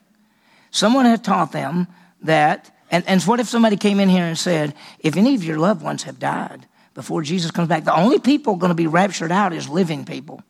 Someone 0.71 1.05
had 1.05 1.23
taught 1.23 1.51
them 1.51 1.87
that, 2.23 2.71
and, 2.89 3.03
and 3.07 3.21
what 3.23 3.39
if 3.39 3.47
somebody 3.47 3.77
came 3.77 3.99
in 3.99 4.09
here 4.09 4.25
and 4.25 4.37
said, 4.37 4.73
if 4.99 5.17
any 5.17 5.35
of 5.35 5.43
your 5.43 5.59
loved 5.59 5.83
ones 5.83 6.03
have 6.03 6.17
died 6.17 6.65
before 6.93 7.21
Jesus 7.21 7.51
comes 7.51 7.67
back, 7.67 7.83
the 7.83 7.95
only 7.95 8.19
people 8.19 8.55
going 8.55 8.69
to 8.69 8.75
be 8.75 8.87
raptured 8.87 9.31
out 9.31 9.53
is 9.53 9.69
living 9.69 10.05
people. 10.05 10.41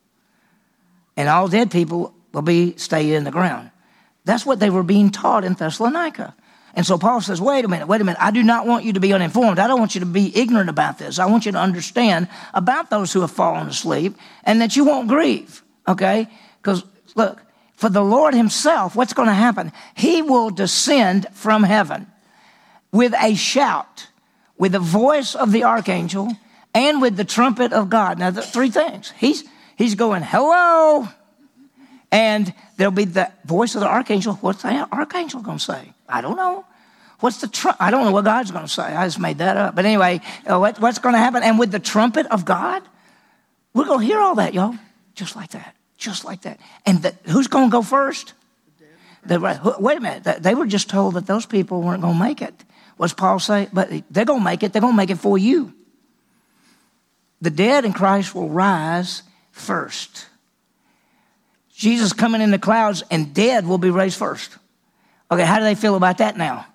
And 1.17 1.27
all 1.27 1.47
dead 1.47 1.71
people 1.71 2.13
will 2.33 2.41
be 2.41 2.77
stay 2.77 3.13
in 3.13 3.23
the 3.23 3.31
ground. 3.31 3.71
That's 4.23 4.45
what 4.45 4.59
they 4.59 4.69
were 4.69 4.83
being 4.83 5.09
taught 5.09 5.43
in 5.43 5.53
Thessalonica. 5.53 6.35
And 6.73 6.85
so 6.85 6.97
Paul 6.97 7.19
says, 7.19 7.41
wait 7.41 7.65
a 7.65 7.67
minute, 7.67 7.87
wait 7.87 7.99
a 7.99 8.03
minute. 8.03 8.21
I 8.21 8.31
do 8.31 8.43
not 8.43 8.65
want 8.65 8.85
you 8.85 8.93
to 8.93 8.99
be 8.99 9.13
uninformed. 9.13 9.59
I 9.59 9.67
don't 9.67 9.79
want 9.79 9.93
you 9.93 10.01
to 10.01 10.05
be 10.05 10.35
ignorant 10.35 10.69
about 10.69 10.97
this. 10.97 11.19
I 11.19 11.25
want 11.25 11.45
you 11.45 11.51
to 11.51 11.57
understand 11.57 12.29
about 12.53 12.89
those 12.89 13.11
who 13.11 13.21
have 13.21 13.31
fallen 13.31 13.67
asleep 13.67 14.15
and 14.43 14.61
that 14.61 14.75
you 14.75 14.85
won't 14.85 15.09
grieve, 15.09 15.63
okay? 15.87 16.27
Because 16.61 16.85
look, 17.15 17.41
for 17.81 17.89
the 17.89 18.03
Lord 18.03 18.35
Himself, 18.35 18.95
what's 18.95 19.13
going 19.13 19.27
to 19.27 19.33
happen? 19.33 19.71
He 19.95 20.21
will 20.21 20.51
descend 20.51 21.25
from 21.33 21.63
heaven 21.63 22.05
with 22.91 23.15
a 23.19 23.33
shout, 23.33 24.07
with 24.55 24.73
the 24.73 24.79
voice 24.79 25.33
of 25.33 25.51
the 25.51 25.63
archangel, 25.63 26.31
and 26.75 27.01
with 27.01 27.17
the 27.17 27.23
trumpet 27.23 27.73
of 27.73 27.89
God. 27.89 28.19
Now, 28.19 28.29
the 28.29 28.43
three 28.43 28.69
things. 28.69 29.11
He's, 29.17 29.43
he's 29.77 29.95
going, 29.95 30.21
hello. 30.21 31.07
And 32.11 32.53
there'll 32.77 32.91
be 32.91 33.05
the 33.05 33.31
voice 33.45 33.73
of 33.73 33.81
the 33.81 33.87
archangel. 33.87 34.35
What's 34.35 34.61
the 34.61 34.87
archangel 34.91 35.41
going 35.41 35.57
to 35.57 35.63
say? 35.63 35.91
I 36.07 36.21
don't 36.21 36.37
know. 36.37 36.63
What's 37.19 37.41
the 37.41 37.47
trump? 37.47 37.77
I 37.79 37.89
don't 37.89 38.05
know 38.05 38.11
what 38.11 38.25
God's 38.25 38.51
going 38.51 38.65
to 38.65 38.71
say. 38.71 38.83
I 38.83 39.07
just 39.07 39.19
made 39.19 39.39
that 39.39 39.57
up. 39.57 39.73
But 39.73 39.85
anyway, 39.85 40.21
uh, 40.45 40.59
what, 40.59 40.79
what's 40.79 40.99
going 40.99 41.13
to 41.13 41.19
happen? 41.19 41.41
And 41.41 41.57
with 41.57 41.71
the 41.71 41.79
trumpet 41.79 42.27
of 42.27 42.45
God, 42.45 42.83
we're 43.73 43.85
going 43.85 44.01
to 44.01 44.05
hear 44.05 44.19
all 44.19 44.35
that, 44.35 44.53
y'all, 44.53 44.75
just 45.15 45.35
like 45.35 45.49
that 45.49 45.75
just 46.01 46.25
like 46.25 46.41
that. 46.41 46.59
And 46.85 47.01
the, 47.01 47.15
who's 47.25 47.47
going 47.47 47.69
to 47.69 47.71
go 47.71 47.81
first? 47.81 48.33
The, 49.23 49.39
wait 49.79 49.97
a 49.97 50.01
minute. 50.01 50.43
They 50.43 50.55
were 50.55 50.65
just 50.65 50.89
told 50.89 51.13
that 51.13 51.27
those 51.27 51.45
people 51.45 51.81
weren't 51.81 52.01
going 52.01 52.15
to 52.15 52.19
make 52.19 52.41
it. 52.41 52.65
What's 52.97 53.13
Paul 53.13 53.39
say? 53.39 53.69
But 53.71 53.89
they're 54.09 54.25
going 54.25 54.39
to 54.39 54.43
make 54.43 54.63
it. 54.63 54.73
They're 54.73 54.81
going 54.81 54.93
to 54.93 54.97
make 54.97 55.11
it 55.11 55.19
for 55.19 55.37
you. 55.37 55.73
The 57.39 57.51
dead 57.51 57.85
in 57.85 57.93
Christ 57.93 58.33
will 58.33 58.49
rise 58.49 59.21
first. 59.51 60.27
Jesus 61.73 62.13
coming 62.13 62.41
in 62.41 62.51
the 62.51 62.59
clouds 62.59 63.03
and 63.11 63.33
dead 63.33 63.67
will 63.67 63.77
be 63.77 63.91
raised 63.91 64.17
first. 64.17 64.57
Okay, 65.29 65.45
how 65.45 65.59
do 65.59 65.63
they 65.63 65.75
feel 65.75 65.95
about 65.95 66.17
that 66.17 66.35
now? 66.35 66.65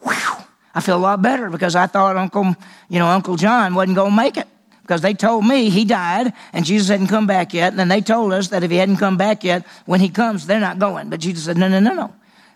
Whew, 0.00 0.44
I 0.74 0.80
feel 0.80 0.96
a 0.96 0.98
lot 0.98 1.22
better 1.22 1.50
because 1.50 1.76
I 1.76 1.86
thought 1.86 2.16
Uncle, 2.16 2.54
you 2.88 2.98
know, 2.98 3.08
Uncle 3.08 3.36
John 3.36 3.74
wasn't 3.74 3.96
going 3.96 4.10
to 4.10 4.16
make 4.16 4.36
it 4.36 4.48
because 4.84 5.00
they 5.00 5.14
told 5.14 5.46
me 5.46 5.70
he 5.70 5.86
died 5.86 6.34
and 6.52 6.66
Jesus 6.66 6.88
hadn't 6.88 7.06
come 7.06 7.26
back 7.26 7.54
yet. 7.54 7.72
And 7.72 7.78
then 7.78 7.88
they 7.88 8.02
told 8.02 8.34
us 8.34 8.48
that 8.48 8.62
if 8.62 8.70
he 8.70 8.76
hadn't 8.76 8.98
come 8.98 9.16
back 9.16 9.42
yet, 9.42 9.66
when 9.86 9.98
he 9.98 10.10
comes, 10.10 10.46
they're 10.46 10.60
not 10.60 10.78
going. 10.78 11.08
But 11.08 11.20
Jesus 11.20 11.44
said, 11.44 11.56
no, 11.56 11.68
no, 11.68 11.80
no, 11.80 11.94
no. 11.94 12.14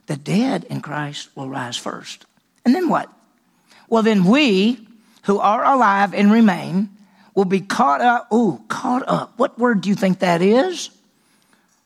the 0.09 0.17
dead 0.17 0.65
in 0.65 0.83
Christ 0.83 1.31
will 1.35 1.49
rise 1.49 1.79
first. 1.79 2.27
And 2.67 2.75
then 2.75 2.91
what? 2.91 3.11
Well, 3.89 4.03
then 4.03 4.25
we 4.25 4.87
who 5.23 5.39
are 5.39 5.65
alive 5.65 6.13
and 6.13 6.31
remain 6.31 6.91
will 7.35 7.47
be 7.47 7.61
caught 7.61 8.03
up. 8.03 8.31
Ooh, 8.31 8.63
caught 8.69 9.09
up. 9.09 9.33
What 9.39 9.59
word 9.59 9.81
do 9.81 9.89
you 9.89 9.95
think 9.95 10.19
that 10.19 10.43
is? 10.43 10.91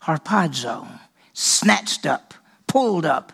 Harpazo. 0.02 0.88
Snatched 1.34 2.04
up, 2.04 2.34
pulled 2.66 3.06
up. 3.06 3.32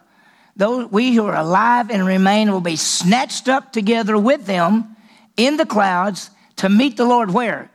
Those 0.56 0.90
we 0.90 1.14
who 1.14 1.24
are 1.24 1.36
alive 1.36 1.90
and 1.90 2.04
remain 2.04 2.52
will 2.52 2.60
be 2.60 2.76
snatched 2.76 3.48
up 3.48 3.72
together 3.72 4.18
with 4.18 4.44
them 4.44 4.94
in 5.38 5.56
the 5.56 5.64
clouds 5.64 6.28
to 6.58 6.68
meet 6.68 6.96
the 6.96 7.04
Lord 7.04 7.32
where? 7.32 7.70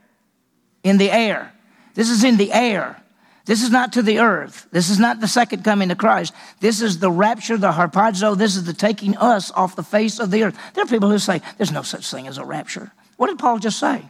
In 0.82 0.98
the 0.98 1.10
air. 1.10 1.52
This 1.94 2.10
is 2.10 2.24
in 2.24 2.36
the 2.36 2.52
air. 2.52 3.00
This 3.46 3.62
is 3.62 3.70
not 3.70 3.92
to 3.94 4.02
the 4.02 4.20
earth. 4.20 4.66
This 4.70 4.88
is 4.88 4.98
not 4.98 5.20
the 5.20 5.28
second 5.28 5.64
coming 5.64 5.90
of 5.90 5.98
Christ. 5.98 6.32
This 6.60 6.80
is 6.80 6.98
the 6.98 7.10
rapture, 7.10 7.58
the 7.58 7.72
harpazo. 7.72 8.36
This 8.36 8.56
is 8.56 8.64
the 8.64 8.72
taking 8.72 9.16
us 9.18 9.50
off 9.50 9.76
the 9.76 9.82
face 9.82 10.18
of 10.18 10.30
the 10.30 10.44
earth. 10.44 10.58
There 10.72 10.84
are 10.84 10.88
people 10.88 11.10
who 11.10 11.18
say 11.18 11.42
there's 11.58 11.72
no 11.72 11.82
such 11.82 12.10
thing 12.10 12.26
as 12.26 12.38
a 12.38 12.44
rapture. 12.44 12.90
What 13.16 13.28
did 13.28 13.38
Paul 13.38 13.58
just 13.58 13.78
say? 13.78 14.02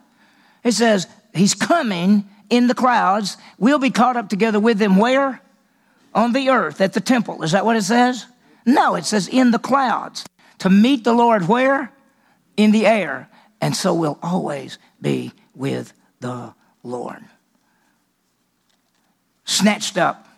He 0.62 0.70
says 0.70 1.08
he's 1.34 1.54
coming 1.54 2.28
in 2.48 2.68
the 2.68 2.74
clouds. 2.74 3.36
We'll 3.58 3.80
be 3.80 3.90
caught 3.90 4.16
up 4.16 4.28
together 4.28 4.60
with 4.60 4.80
him 4.80 4.96
where? 4.98 5.40
On 6.14 6.32
the 6.32 6.50
earth, 6.50 6.80
at 6.80 6.92
the 6.92 7.00
temple. 7.00 7.42
Is 7.42 7.52
that 7.52 7.64
what 7.64 7.76
it 7.76 7.82
says? 7.82 8.26
No, 8.64 8.94
it 8.94 9.04
says 9.04 9.26
in 9.26 9.50
the 9.50 9.58
clouds. 9.58 10.24
To 10.60 10.70
meet 10.70 11.02
the 11.02 11.12
Lord 11.12 11.48
where? 11.48 11.92
In 12.56 12.70
the 12.70 12.86
air. 12.86 13.28
And 13.64 13.74
so 13.74 13.94
we'll 13.94 14.18
always 14.22 14.76
be 15.00 15.32
with 15.54 15.94
the 16.20 16.52
Lord 16.82 17.24
snatched 19.46 19.96
up, 19.96 20.28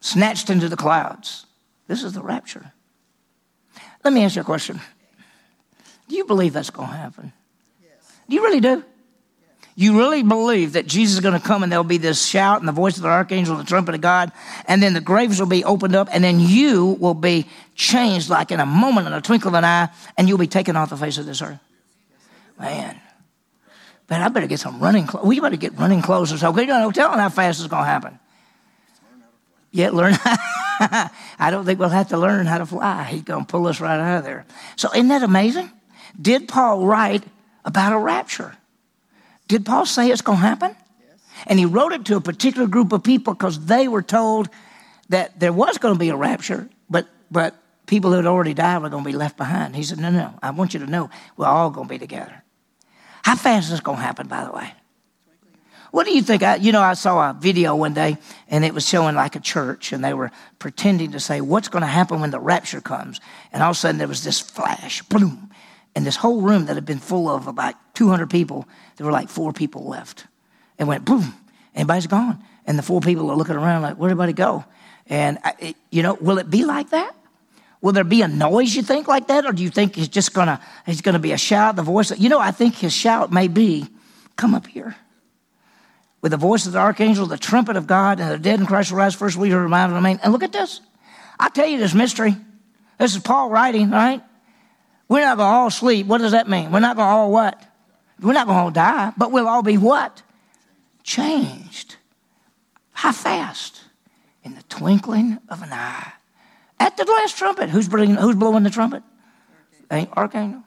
snatched 0.00 0.50
into 0.50 0.68
the 0.68 0.76
clouds. 0.76 1.46
This 1.88 2.02
is 2.02 2.12
the 2.12 2.20
rapture. 2.20 2.72
Let 4.04 4.12
me 4.12 4.24
ask 4.24 4.36
you 4.36 4.42
a 4.42 4.44
question. 4.44 4.78
Do 6.06 6.16
you 6.16 6.26
believe 6.26 6.52
that's 6.52 6.68
going 6.68 6.90
to 6.90 6.94
happen? 6.94 7.32
Yes. 7.82 8.12
Do 8.28 8.34
you 8.34 8.42
really 8.42 8.60
do? 8.60 8.84
You 9.74 9.96
really 9.98 10.22
believe 10.22 10.74
that 10.74 10.86
Jesus 10.86 11.14
is 11.14 11.20
going 11.20 11.40
to 11.40 11.46
come 11.46 11.62
and 11.62 11.72
there'll 11.72 11.82
be 11.82 11.96
this 11.96 12.26
shout 12.26 12.58
and 12.58 12.68
the 12.68 12.72
voice 12.72 12.98
of 12.98 13.04
the 13.04 13.08
archangel 13.08 13.56
and 13.56 13.64
the 13.64 13.68
trumpet 13.68 13.94
of 13.94 14.02
God, 14.02 14.32
and 14.66 14.82
then 14.82 14.92
the 14.92 15.00
graves 15.00 15.40
will 15.40 15.46
be 15.46 15.64
opened 15.64 15.96
up, 15.96 16.08
and 16.12 16.22
then 16.22 16.40
you 16.40 16.98
will 17.00 17.14
be 17.14 17.46
changed 17.74 18.28
like 18.28 18.50
in 18.50 18.60
a 18.60 18.66
moment, 18.66 19.06
in 19.06 19.14
a 19.14 19.22
twinkle 19.22 19.48
of 19.48 19.54
an 19.54 19.64
eye, 19.64 19.88
and 20.18 20.28
you'll 20.28 20.36
be 20.36 20.46
taken 20.46 20.76
off 20.76 20.90
the 20.90 20.96
face 20.98 21.16
of 21.16 21.24
this 21.24 21.40
earth? 21.40 21.58
Man, 22.58 23.00
man, 24.08 24.22
I 24.22 24.28
better 24.28 24.46
get 24.46 24.60
some 24.60 24.80
running 24.80 25.06
clothes. 25.06 25.26
We 25.26 25.40
better 25.40 25.56
get 25.56 25.76
running 25.78 26.02
clothes 26.02 26.32
or 26.32 26.38
something. 26.38 26.62
You 26.62 26.68
don't 26.68 26.94
telling 26.94 27.18
how 27.18 27.28
fast 27.28 27.60
it's 27.60 27.68
going 27.68 27.82
to 27.82 27.88
happen. 27.88 28.18
Yet 29.70 29.92
learn. 29.92 30.14
I 30.24 31.48
don't 31.50 31.64
think 31.64 31.80
we'll 31.80 31.88
have 31.88 32.08
to 32.08 32.18
learn 32.18 32.46
how 32.46 32.58
to 32.58 32.66
fly. 32.66 33.04
He's 33.04 33.22
going 33.22 33.44
to 33.44 33.50
pull 33.50 33.66
us 33.66 33.80
right 33.80 33.98
out 33.98 34.18
of 34.18 34.24
there. 34.24 34.46
So 34.76 34.88
isn't 34.92 35.08
that 35.08 35.22
amazing? 35.22 35.70
Did 36.20 36.46
Paul 36.46 36.86
write 36.86 37.24
about 37.64 37.92
a 37.92 37.98
rapture? 37.98 38.56
Did 39.48 39.66
Paul 39.66 39.84
say 39.84 40.10
it's 40.10 40.22
going 40.22 40.38
to 40.38 40.46
happen? 40.46 40.76
Yes. 41.00 41.18
And 41.46 41.58
he 41.58 41.64
wrote 41.64 41.92
it 41.92 42.04
to 42.06 42.16
a 42.16 42.20
particular 42.20 42.68
group 42.68 42.92
of 42.92 43.02
people 43.02 43.34
because 43.34 43.66
they 43.66 43.88
were 43.88 44.02
told 44.02 44.48
that 45.08 45.40
there 45.40 45.52
was 45.52 45.78
going 45.78 45.94
to 45.94 45.98
be 45.98 46.10
a 46.10 46.16
rapture, 46.16 46.68
but 46.88 47.08
but 47.30 47.56
people 47.86 48.10
who 48.10 48.16
had 48.16 48.26
already 48.26 48.54
died 48.54 48.80
were 48.80 48.88
going 48.88 49.04
to 49.04 49.10
be 49.10 49.16
left 49.16 49.36
behind. 49.36 49.74
He 49.76 49.82
said, 49.82 49.98
"No, 49.98 50.10
no, 50.10 50.34
I 50.42 50.50
want 50.50 50.72
you 50.72 50.80
to 50.80 50.86
know 50.86 51.10
we're 51.36 51.46
all 51.46 51.70
going 51.70 51.88
to 51.88 51.94
be 51.94 51.98
together." 51.98 52.43
How 53.24 53.36
fast 53.36 53.64
is 53.64 53.70
this 53.70 53.80
going 53.80 53.96
to 53.96 54.02
happen, 54.04 54.28
by 54.28 54.44
the 54.44 54.52
way? 54.52 54.70
What 55.92 56.04
do 56.04 56.14
you 56.14 56.20
think? 56.20 56.42
I, 56.42 56.56
you 56.56 56.72
know, 56.72 56.82
I 56.82 56.92
saw 56.92 57.30
a 57.30 57.32
video 57.32 57.74
one 57.74 57.94
day 57.94 58.18
and 58.50 58.66
it 58.66 58.74
was 58.74 58.86
showing 58.86 59.14
like 59.14 59.34
a 59.34 59.40
church 59.40 59.92
and 59.94 60.04
they 60.04 60.12
were 60.12 60.30
pretending 60.58 61.12
to 61.12 61.20
say, 61.20 61.40
What's 61.40 61.68
going 61.68 61.80
to 61.80 61.86
happen 61.86 62.20
when 62.20 62.32
the 62.32 62.38
rapture 62.38 62.82
comes? 62.82 63.22
And 63.50 63.62
all 63.62 63.70
of 63.70 63.76
a 63.76 63.78
sudden 63.78 63.96
there 63.96 64.08
was 64.08 64.24
this 64.24 64.40
flash, 64.40 65.00
boom. 65.02 65.50
And 65.96 66.04
this 66.04 66.16
whole 66.16 66.42
room 66.42 66.66
that 66.66 66.74
had 66.74 66.84
been 66.84 66.98
full 66.98 67.30
of 67.30 67.46
about 67.46 67.76
200 67.94 68.28
people, 68.28 68.68
there 68.96 69.06
were 69.06 69.12
like 69.12 69.30
four 69.30 69.54
people 69.54 69.88
left. 69.88 70.26
It 70.78 70.84
went 70.84 71.06
boom, 71.06 71.32
everybody's 71.74 72.06
gone. 72.06 72.44
And 72.66 72.78
the 72.78 72.82
four 72.82 73.00
people 73.00 73.30
are 73.30 73.36
looking 73.36 73.56
around 73.56 73.80
like, 73.80 73.96
Where'd 73.96 74.10
everybody 74.10 74.34
go? 74.34 74.66
And, 75.06 75.38
it, 75.60 75.76
you 75.90 76.02
know, 76.02 76.12
will 76.20 76.36
it 76.36 76.50
be 76.50 76.66
like 76.66 76.90
that? 76.90 77.16
Will 77.84 77.92
there 77.92 78.02
be 78.02 78.22
a 78.22 78.28
noise, 78.28 78.74
you 78.74 78.82
think, 78.82 79.08
like 79.08 79.26
that? 79.26 79.44
Or 79.44 79.52
do 79.52 79.62
you 79.62 79.68
think 79.68 79.94
he's 79.94 80.08
just 80.08 80.32
gonna, 80.32 80.58
he's 80.86 81.02
gonna 81.02 81.18
be 81.18 81.32
a 81.32 81.36
shout, 81.36 81.76
the 81.76 81.82
voice? 81.82 82.18
You 82.18 82.30
know, 82.30 82.40
I 82.40 82.50
think 82.50 82.76
his 82.76 82.94
shout 82.94 83.30
may 83.30 83.46
be, 83.46 83.86
come 84.36 84.54
up 84.54 84.66
here. 84.66 84.96
With 86.22 86.30
the 86.32 86.38
voice 86.38 86.64
of 86.64 86.72
the 86.72 86.78
archangel, 86.78 87.26
the 87.26 87.36
trumpet 87.36 87.76
of 87.76 87.86
God, 87.86 88.20
and 88.20 88.30
the 88.30 88.38
dead 88.38 88.58
in 88.58 88.64
Christ 88.64 88.90
will 88.90 88.96
rise 88.96 89.14
first, 89.14 89.36
we 89.36 89.52
are 89.52 89.62
reminded 89.62 89.92
of 89.92 89.96
remain. 89.96 90.18
And 90.22 90.32
look 90.32 90.42
at 90.42 90.50
this. 90.50 90.80
i 91.38 91.50
tell 91.50 91.66
you 91.66 91.76
this 91.76 91.92
mystery. 91.92 92.34
This 92.98 93.14
is 93.14 93.20
Paul 93.20 93.50
writing, 93.50 93.90
right? 93.90 94.22
We're 95.06 95.20
not 95.20 95.36
gonna 95.36 95.54
all 95.54 95.68
sleep. 95.68 96.06
What 96.06 96.22
does 96.22 96.32
that 96.32 96.48
mean? 96.48 96.72
We're 96.72 96.80
not 96.80 96.96
gonna 96.96 97.14
all 97.14 97.30
what? 97.30 97.62
We're 98.18 98.32
not 98.32 98.46
gonna 98.46 98.60
all 98.60 98.70
die, 98.70 99.12
but 99.18 99.30
we'll 99.30 99.46
all 99.46 99.62
be 99.62 99.76
what? 99.76 100.22
Changed. 101.02 101.96
How 102.92 103.12
fast? 103.12 103.82
In 104.42 104.54
the 104.54 104.62
twinkling 104.70 105.36
of 105.50 105.60
an 105.60 105.74
eye 105.74 106.14
at 106.84 106.96
the 106.98 107.04
last 107.04 107.38
trumpet. 107.38 107.70
Who's, 107.70 107.88
bringing, 107.88 108.16
who's 108.16 108.36
blowing 108.36 108.62
the 108.62 108.70
trumpet? 108.70 109.02
Archangel. 109.90 110.12
archangel. 110.16 110.62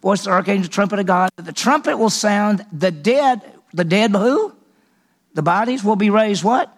Voice 0.00 0.24
the 0.24 0.30
archangel, 0.30 0.70
trumpet 0.70 1.00
of 1.00 1.06
God. 1.06 1.30
The 1.36 1.52
trumpet 1.52 1.96
will 1.96 2.10
sound. 2.10 2.64
The 2.72 2.92
dead, 2.92 3.42
the 3.72 3.84
dead 3.84 4.12
who? 4.12 4.54
The 5.34 5.42
bodies 5.42 5.82
will 5.82 5.96
be 5.96 6.10
raised 6.10 6.44
what? 6.44 6.72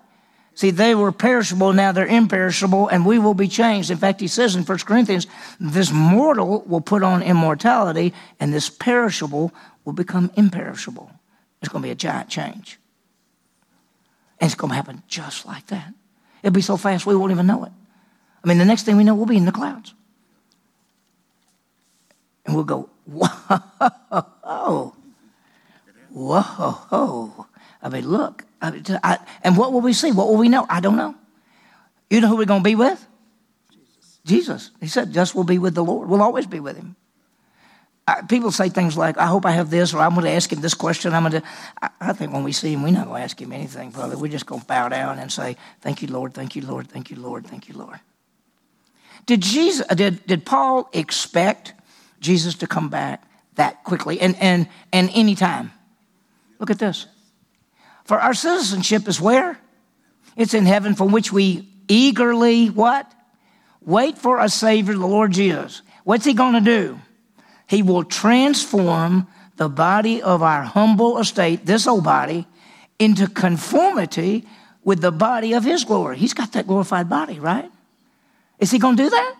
See, 0.55 0.71
they 0.71 0.95
were 0.95 1.13
perishable, 1.13 1.73
now 1.73 1.93
they're 1.93 2.07
imperishable, 2.07 2.89
and 2.89 3.07
we 3.07 3.21
will 3.21 3.35
be 3.35 3.47
changed. 3.47 3.93
In 3.93 3.97
fact, 3.97 4.21
he 4.21 4.27
says 4.27 4.57
in 4.57 4.65
1 4.65 4.79
Corinthians, 4.79 5.29
this 5.61 5.93
mortal 5.93 6.65
will 6.67 6.81
put 6.81 7.05
on 7.05 7.23
immortality, 7.23 8.13
and 8.41 8.53
this 8.53 8.69
perishable 8.69 9.53
will 9.85 9.93
become 9.93 10.33
imperishable. 10.35 11.13
It's 11.61 11.69
going 11.69 11.83
to 11.83 11.87
be 11.87 11.93
a 11.93 11.95
giant 11.95 12.29
change. 12.29 12.81
And 14.41 14.49
it's 14.49 14.57
going 14.57 14.71
to 14.71 14.75
happen 14.75 15.05
just 15.07 15.47
like 15.47 15.67
that. 15.69 15.95
It'll 16.43 16.55
be 16.55 16.61
so 16.61 16.77
fast 16.77 17.07
we 17.07 17.15
won't 17.15 17.31
even 17.31 17.47
know 17.47 17.65
it. 17.65 17.73
I 18.49 18.51
mean, 18.51 18.57
the 18.57 18.65
next 18.65 18.85
thing 18.85 18.97
we 18.97 19.05
know, 19.05 19.15
we'll 19.15 19.27
be 19.27 19.37
in 19.37 19.45
the 19.45 19.53
clouds. 19.53 19.93
And 22.47 22.55
we'll 22.55 22.65
go, 22.65 22.89
whoa, 23.05 23.27
whoa. 24.43 24.95
Whoa! 26.11 27.47
I 27.83 27.91
mean, 27.91 28.09
look. 28.09 28.47
I 28.63 28.71
mean, 28.71 28.85
I, 29.05 29.19
and 29.43 29.55
what 29.55 29.75
will 29.75 29.83
we 29.83 29.93
see? 29.93 30.13
What 30.13 30.29
will 30.29 30.39
we 30.39 30.49
know? 30.49 30.65
I 30.71 30.81
don't 30.81 30.97
know. 30.97 31.15
You 32.09 32.23
know 32.23 32.29
who 32.29 32.37
we're 32.37 32.47
going 32.47 32.63
to 32.63 32.65
be 32.65 32.75
with? 32.75 33.07
Jesus. 33.71 34.21
Jesus. 34.25 34.71
He 34.81 34.87
said, 34.87 35.13
just 35.13 35.35
we'll 35.35 35.45
be 35.45 35.59
with 35.59 35.75
the 35.75 35.85
Lord. 35.85 36.09
We'll 36.09 36.23
always 36.23 36.47
be 36.47 36.59
with 36.59 36.79
him. 36.79 36.97
I, 38.07 38.23
people 38.23 38.51
say 38.51 38.71
things 38.71 38.97
like, 38.97 39.19
I 39.19 39.27
hope 39.27 39.45
I 39.45 39.51
have 39.51 39.69
this, 39.69 39.93
or 39.93 40.01
I'm 40.01 40.15
going 40.15 40.25
to 40.25 40.33
ask 40.33 40.51
him 40.51 40.63
this 40.63 40.73
question. 40.73 41.13
I'm 41.13 41.29
going 41.29 41.43
to. 41.43 41.49
I, 41.83 41.91
I 42.01 42.13
think 42.15 42.33
when 42.33 42.45
we 42.45 42.53
see 42.53 42.73
him, 42.73 42.83
we're 42.83 42.93
not 42.93 43.09
going 43.09 43.19
to 43.19 43.25
ask 43.25 43.39
him 43.39 43.53
anything, 43.53 43.91
Father. 43.91 44.17
We're 44.17 44.33
just 44.33 44.47
going 44.47 44.63
to 44.63 44.67
bow 44.67 44.89
down 44.89 45.19
and 45.19 45.31
say, 45.31 45.59
Thank 45.83 46.01
you, 46.01 46.09
Lord. 46.09 46.33
Thank 46.33 46.57
you, 46.57 46.63
Lord. 46.63 46.89
Thank 46.89 47.11
you, 47.11 47.17
Lord. 47.17 47.47
Thank 47.47 47.69
you, 47.69 47.77
Lord. 47.77 48.01
Did, 49.29 49.43
Jesus, 49.43 49.87
did, 49.89 50.27
did 50.27 50.47
Paul 50.47 50.89
expect 50.95 51.75
Jesus 52.19 52.55
to 52.55 52.67
come 52.67 52.89
back 52.89 53.23
that 53.57 53.85
quickly 53.85 54.19
and, 54.23 54.35
and, 54.41 54.67
and 54.91 55.11
any 55.13 55.35
time? 55.35 55.71
Look 56.59 56.71
at 56.71 56.79
this. 56.79 57.07
For 58.05 58.19
our 58.19 58.33
citizenship 58.33 59.07
is 59.07 59.21
where? 59.21 59.61
It's 60.35 60.55
in 60.55 60.65
heaven 60.65 60.95
from 60.95 61.13
which 61.13 61.31
we 61.31 61.69
eagerly 61.89 62.69
what? 62.69 63.13
Wait 63.83 64.17
for 64.17 64.41
a 64.41 64.49
Savior, 64.49 64.95
the 64.95 65.07
Lord 65.07 65.33
Jesus. 65.33 65.83
What's 66.05 66.25
he 66.25 66.33
going 66.33 66.55
to 66.55 66.63
do? 66.63 66.99
He 67.67 67.83
will 67.83 68.05
transform 68.05 69.27
the 69.57 69.69
body 69.69 70.23
of 70.23 70.43
our 70.43 70.63
humble 70.63 71.19
estate, 71.19 71.67
this 71.67 71.87
old 71.87 72.05
body, 72.05 72.47
into 72.99 73.27
conformity 73.27 74.47
with 74.85 75.03
the 75.03 75.13
body 75.13 75.53
of 75.53 75.65
his 75.65 75.85
glory. 75.85 76.17
He's 76.17 76.33
got 76.33 76.53
that 76.53 76.67
glorified 76.67 77.11
body, 77.11 77.39
right? 77.39 77.71
Is 78.59 78.71
he 78.71 78.79
going 78.79 78.97
to 78.97 79.03
do 79.05 79.11
that? 79.11 79.35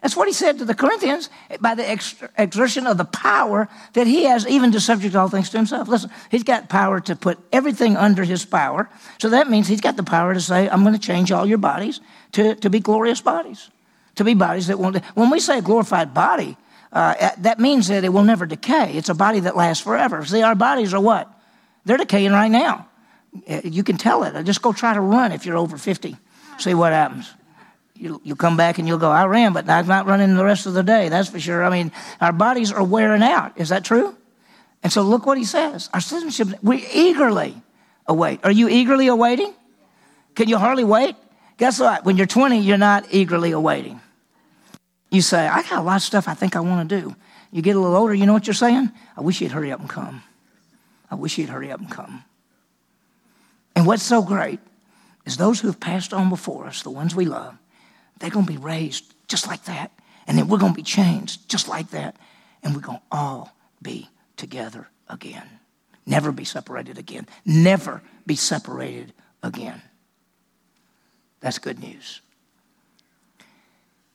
That's 0.00 0.16
what 0.16 0.28
he 0.28 0.32
said 0.32 0.58
to 0.58 0.64
the 0.64 0.74
Corinthians 0.74 1.28
by 1.60 1.74
the 1.74 1.90
exertion 2.38 2.86
of 2.86 2.96
the 2.96 3.04
power 3.04 3.68
that 3.92 4.06
he 4.06 4.24
has, 4.24 4.46
even 4.46 4.72
to 4.72 4.80
subject 4.80 5.14
all 5.14 5.28
things 5.28 5.50
to 5.50 5.58
himself. 5.58 5.88
Listen, 5.88 6.10
he's 6.30 6.42
got 6.42 6.70
power 6.70 7.00
to 7.00 7.14
put 7.14 7.38
everything 7.52 7.98
under 7.98 8.24
his 8.24 8.46
power. 8.46 8.88
So 9.18 9.28
that 9.30 9.50
means 9.50 9.68
he's 9.68 9.82
got 9.82 9.96
the 9.96 10.02
power 10.02 10.32
to 10.32 10.40
say, 10.40 10.70
I'm 10.70 10.82
going 10.82 10.94
to 10.94 11.00
change 11.00 11.30
all 11.32 11.44
your 11.44 11.58
bodies 11.58 12.00
to, 12.32 12.54
to 12.56 12.70
be 12.70 12.80
glorious 12.80 13.20
bodies, 13.20 13.68
to 14.14 14.24
be 14.24 14.32
bodies 14.32 14.68
that 14.68 14.78
won't. 14.78 15.04
When 15.14 15.28
we 15.28 15.38
say 15.38 15.60
glorified 15.60 16.14
body, 16.14 16.56
uh, 16.92 17.30
that 17.38 17.60
means 17.60 17.88
that 17.88 18.02
it 18.02 18.08
will 18.08 18.24
never 18.24 18.46
decay. 18.46 18.94
It's 18.94 19.10
a 19.10 19.14
body 19.14 19.40
that 19.40 19.54
lasts 19.54 19.84
forever. 19.84 20.24
See, 20.24 20.40
our 20.40 20.54
bodies 20.54 20.94
are 20.94 21.00
what? 21.00 21.30
They're 21.84 21.98
decaying 21.98 22.32
right 22.32 22.50
now. 22.50 22.88
Uh, 23.48 23.60
you 23.64 23.84
can 23.84 23.98
tell 23.98 24.24
it. 24.24 24.42
Just 24.44 24.62
go 24.62 24.72
try 24.72 24.94
to 24.94 25.00
run 25.00 25.32
if 25.32 25.44
you're 25.44 25.58
over 25.58 25.76
50. 25.76 26.16
See 26.58 26.74
what 26.74 26.92
happens 26.92 27.34
you'll, 28.00 28.20
you'll 28.24 28.36
come 28.36 28.56
back 28.56 28.78
and 28.78 28.88
you'll 28.88 28.98
go, 28.98 29.10
I 29.10 29.26
ran, 29.26 29.52
but 29.52 29.68
I'm 29.68 29.86
not 29.86 30.06
running 30.06 30.34
the 30.34 30.44
rest 30.44 30.66
of 30.66 30.74
the 30.74 30.82
day. 30.82 31.08
That's 31.08 31.28
for 31.28 31.38
sure. 31.38 31.62
I 31.64 31.70
mean, 31.70 31.92
our 32.20 32.32
bodies 32.32 32.72
are 32.72 32.82
wearing 32.82 33.22
out. 33.22 33.58
Is 33.58 33.68
that 33.68 33.84
true? 33.84 34.16
And 34.82 34.92
so 34.92 35.02
look 35.02 35.26
what 35.26 35.38
he 35.38 35.44
says. 35.44 35.90
Our 35.92 36.00
citizenship, 36.00 36.58
we 36.62 36.86
eagerly 36.92 37.54
await. 38.06 38.40
Are 38.44 38.50
you 38.50 38.68
eagerly 38.68 39.08
awaiting? 39.08 39.52
Can 40.34 40.48
you 40.48 40.56
hardly 40.56 40.84
wait? 40.84 41.16
guess 41.60 41.78
what? 41.78 42.06
When 42.06 42.16
you're 42.16 42.26
20, 42.26 42.58
you're 42.60 42.78
not 42.78 43.04
eagerly 43.10 43.52
awaiting. 43.52 44.00
You 45.10 45.20
say, 45.20 45.46
I 45.46 45.62
got 45.62 45.78
a 45.78 45.82
lot 45.82 45.96
of 45.96 46.02
stuff 46.02 46.26
I 46.26 46.34
think 46.34 46.56
I 46.56 46.60
want 46.60 46.88
to 46.88 47.00
do. 47.00 47.14
You 47.52 47.62
get 47.62 47.76
a 47.76 47.80
little 47.80 47.96
older, 47.96 48.14
you 48.14 48.26
know 48.26 48.32
what 48.32 48.46
you're 48.46 48.54
saying? 48.54 48.90
I 49.16 49.20
wish 49.20 49.40
you'd 49.40 49.52
hurry 49.52 49.70
up 49.70 49.80
and 49.80 49.88
come. 49.88 50.22
I 51.10 51.16
wish 51.16 51.36
you'd 51.36 51.50
hurry 51.50 51.70
up 51.70 51.80
and 51.80 51.90
come. 51.90 52.24
And 53.76 53.86
what's 53.86 54.02
so 54.02 54.22
great 54.22 54.60
is 55.26 55.36
those 55.36 55.60
who 55.60 55.68
have 55.68 55.80
passed 55.80 56.14
on 56.14 56.30
before 56.30 56.66
us, 56.66 56.82
the 56.82 56.90
ones 56.90 57.14
we 57.14 57.26
love, 57.26 57.56
they're 58.20 58.30
going 58.30 58.46
to 58.46 58.52
be 58.52 58.58
raised 58.58 59.12
just 59.26 59.48
like 59.48 59.64
that. 59.64 59.90
And 60.26 60.38
then 60.38 60.46
we're 60.46 60.58
going 60.58 60.72
to 60.72 60.76
be 60.76 60.84
changed 60.84 61.48
just 61.48 61.66
like 61.66 61.90
that. 61.90 62.16
And 62.62 62.74
we're 62.74 62.82
going 62.82 62.98
to 62.98 63.04
all 63.10 63.56
be 63.82 64.08
together 64.36 64.86
again. 65.08 65.48
Never 66.06 66.30
be 66.30 66.44
separated 66.44 66.98
again. 66.98 67.26
Never 67.44 68.02
be 68.26 68.36
separated 68.36 69.12
again. 69.42 69.82
That's 71.40 71.58
good 71.58 71.80
news. 71.80 72.20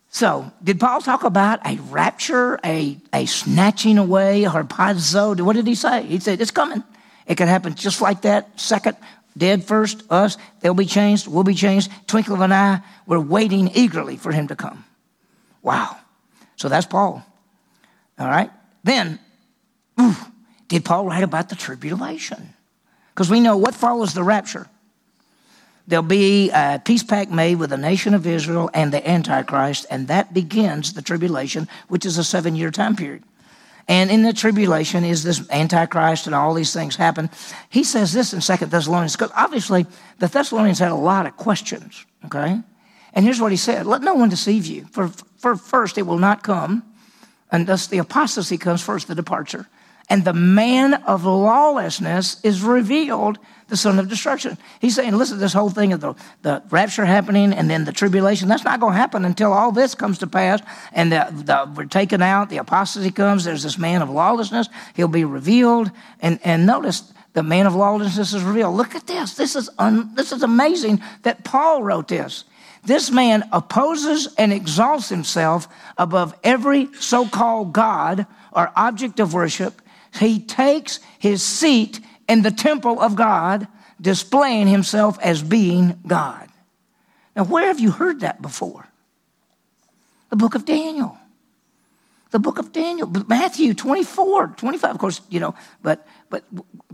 So, 0.10 0.50
did 0.64 0.80
Paul 0.80 1.02
talk 1.02 1.26
about 1.26 1.66
a 1.68 1.76
rapture, 1.90 2.58
a, 2.64 2.98
a 3.12 3.26
snatching 3.26 3.98
away, 3.98 4.44
harpazo? 4.44 5.40
What 5.42 5.58
did 5.58 5.68
he 5.68 5.76
say? 5.76 6.04
He 6.04 6.20
said, 6.20 6.40
it's 6.40 6.52
coming. 6.52 6.84
It 7.28 7.36
can 7.36 7.50
happen 7.50 7.76
just 7.76 8.02
like 8.02 8.22
that. 8.22 8.58
Second, 8.58 8.96
dead 9.38 9.64
first, 9.64 10.04
us, 10.10 10.38
they'll 10.62 10.74
be 10.74 10.86
changed, 10.86 11.28
we'll 11.28 11.44
be 11.44 11.54
changed. 11.54 11.92
Twinkle 12.08 12.36
of 12.36 12.42
an 12.42 12.52
eye, 12.52 12.82
we're 13.06 13.20
waiting 13.20 13.70
eagerly 13.74 14.18
for 14.18 14.32
him 14.32 14.48
to 14.48 14.56
come. 14.56 14.86
Wow. 15.62 15.98
So 16.56 16.70
that's 16.70 16.86
Paul. 16.86 17.26
All 18.18 18.28
right. 18.28 18.52
Then, 18.84 19.20
ooh, 20.00 20.16
did 20.68 20.86
Paul 20.86 21.06
write 21.06 21.24
about 21.24 21.50
the 21.50 21.56
tribulation? 21.56 22.54
Because 23.14 23.30
we 23.30 23.40
know 23.40 23.58
what 23.58 23.76
follows 23.76 24.14
the 24.14 24.24
rapture. 24.24 24.68
There'll 25.88 26.04
be 26.04 26.50
a 26.50 26.82
peace 26.84 27.04
pact 27.04 27.30
made 27.30 27.56
with 27.56 27.70
the 27.70 27.78
nation 27.78 28.14
of 28.14 28.26
Israel 28.26 28.70
and 28.74 28.92
the 28.92 29.08
Antichrist, 29.08 29.86
and 29.90 30.08
that 30.08 30.34
begins 30.34 30.94
the 30.94 31.02
tribulation, 31.02 31.68
which 31.88 32.06
is 32.06 32.18
a 32.18 32.24
seven 32.24 32.56
year 32.56 32.72
time 32.72 32.96
period. 32.96 33.24
And 33.88 34.10
in 34.10 34.24
the 34.24 34.34
tribulation 34.34 35.04
is 35.04 35.24
this 35.24 35.48
Antichrist 35.52 36.26
and 36.26 36.36
all 36.36 36.54
these 36.54 36.74
things 36.74 36.96
happen. 36.96 37.30
He 37.70 37.84
says 37.84 38.14
this 38.14 38.34
in 38.34 38.42
Second 38.42 38.72
Thessalonians, 38.72 39.16
because 39.16 39.32
obviously 39.36 39.86
the 40.18 40.28
Thessalonians 40.28 40.80
had 40.80 40.92
a 40.92 40.96
lot 40.96 41.28
of 41.28 41.38
questions, 41.38 42.06
okay? 42.26 42.60
And 43.14 43.26
here's 43.26 43.40
what 43.40 43.52
he 43.52 43.58
said 43.58 43.86
Let 43.86 44.02
no 44.02 44.16
one 44.16 44.30
deceive 44.30 44.66
you, 44.66 44.86
for, 44.92 45.10
for 45.38 45.56
first 45.56 45.98
it 45.98 46.04
will 46.04 46.18
not 46.18 46.44
come, 46.44 46.84
and 47.52 47.68
thus 47.68 47.88
the 47.88 48.00
apostasy 48.00 48.58
comes 48.58 48.82
first, 48.82 49.08
the 49.08 49.16
departure. 49.16 49.68
And 50.10 50.24
the 50.24 50.34
man 50.34 50.96
of 51.06 51.26
lawlessness 51.26 52.40
is 52.44 52.62
revealed 52.62 53.40
the 53.68 53.78
son 53.78 53.98
of 53.98 54.08
destruction. 54.08 54.58
He's 54.80 54.96
saying, 54.96 55.16
listen, 55.16 55.40
this 55.40 55.54
whole 55.54 55.70
thing 55.70 55.94
of 55.94 56.02
the, 56.02 56.14
the 56.44 56.64
rapture 56.70 57.06
happening 57.06 57.54
and 57.54 57.70
then 57.70 57.86
the 57.86 57.92
tribulation, 57.92 58.48
that's 58.48 58.64
not 58.64 58.80
going 58.80 58.94
to 58.94 58.98
happen 58.98 59.26
until 59.26 59.52
all 59.52 59.72
this 59.72 59.96
comes 59.96 60.20
to 60.20 60.28
pass 60.28 60.62
and 60.94 61.12
the, 61.12 61.28
the, 61.32 61.74
we're 61.76 61.86
taken 61.86 62.22
out, 62.22 62.50
the 62.50 62.58
apostasy 62.58 63.12
comes, 63.12 63.44
there's 63.44 63.64
this 63.64 63.78
man 63.78 64.02
of 64.02 64.10
lawlessness, 64.10 64.70
he'll 64.96 65.08
be 65.08 65.26
revealed. 65.26 65.92
And, 66.20 66.40
and 66.44 66.66
notice, 66.66 67.12
the 67.34 67.44
man 67.44 67.68
of 67.68 67.76
lawlessness 67.76 68.34
is 68.34 68.44
revealed. 68.44 68.76
Look 68.76 68.96
at 68.96 69.08
this. 69.08 69.34
This 69.34 69.56
is, 69.58 69.70
un, 69.78 70.16
this 70.16 70.32
is 70.32 70.42
amazing 70.42 71.02
that 71.24 71.44
Paul 71.44 71.84
wrote 71.84 72.08
this. 72.08 72.46
This 72.86 73.12
man 73.12 73.44
opposes 73.52 74.34
and 74.38 74.54
exalts 74.54 75.10
himself 75.10 75.68
above 75.98 76.34
every 76.44 76.94
so 77.00 77.28
called 77.28 77.74
God 77.74 78.26
or 78.54 78.72
object 78.76 79.20
of 79.20 79.34
worship. 79.34 79.82
He 80.14 80.40
takes 80.40 81.00
his 81.20 81.44
seat 81.44 82.00
in 82.28 82.42
the 82.42 82.52
temple 82.52 83.00
of 83.00 83.16
God, 83.16 83.68
displaying 84.00 84.68
himself 84.68 85.18
as 85.22 85.42
being 85.42 86.00
God. 86.06 86.50
Now, 87.36 87.44
where 87.44 87.68
have 87.68 87.80
you 87.80 87.92
heard 87.92 88.22
that 88.22 88.42
before? 88.42 88.88
The 90.30 90.36
book 90.36 90.56
of 90.56 90.66
Daniel. 90.66 91.18
The 92.32 92.40
book 92.40 92.58
of 92.60 92.74
Daniel, 92.74 93.08
Matthew 93.28 93.74
24, 93.74 94.56
25, 94.58 94.92
of 94.92 94.98
course, 94.98 95.22
you 95.30 95.40
know, 95.40 95.56
but 95.82 96.06
but 96.30 96.44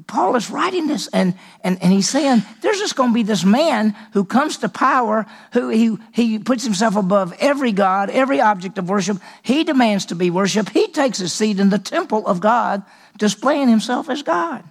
Paul 0.07 0.35
is 0.35 0.49
writing 0.49 0.87
this 0.87 1.07
and, 1.07 1.33
and, 1.63 1.81
and 1.81 1.91
he's 1.91 2.09
saying 2.09 2.43
there's 2.61 2.77
just 2.77 2.95
going 2.95 3.09
to 3.09 3.13
be 3.13 3.23
this 3.23 3.43
man 3.43 3.95
who 4.13 4.23
comes 4.23 4.57
to 4.57 4.69
power, 4.69 5.25
who 5.53 5.69
he, 5.69 5.97
he 6.11 6.37
puts 6.37 6.63
himself 6.63 6.95
above 6.95 7.33
every 7.39 7.71
God, 7.71 8.09
every 8.09 8.41
object 8.41 8.77
of 8.77 8.89
worship. 8.89 9.17
He 9.41 9.63
demands 9.63 10.05
to 10.07 10.15
be 10.15 10.29
worshiped. 10.29 10.69
He 10.69 10.87
takes 10.89 11.17
his 11.17 11.33
seat 11.33 11.59
in 11.59 11.69
the 11.69 11.79
temple 11.79 12.27
of 12.27 12.39
God, 12.39 12.83
displaying 13.17 13.69
himself 13.69 14.09
as 14.09 14.21
God. 14.21 14.63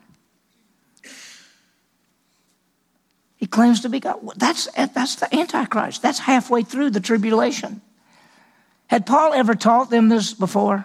He 3.41 3.47
claims 3.47 3.81
to 3.81 3.89
be 3.89 4.01
God. 4.01 4.21
That's, 4.37 4.69
that's 4.77 5.17
the 5.17 5.35
Antichrist. 5.35 6.03
That's 6.03 6.19
halfway 6.19 6.63
through 6.63 6.91
the 6.91 7.01
tribulation. 7.01 7.81
Had 8.87 9.07
Paul 9.07 9.33
ever 9.33 9.55
taught 9.55 9.89
them 9.89 10.11
this 10.11 10.35
before? 10.35 10.85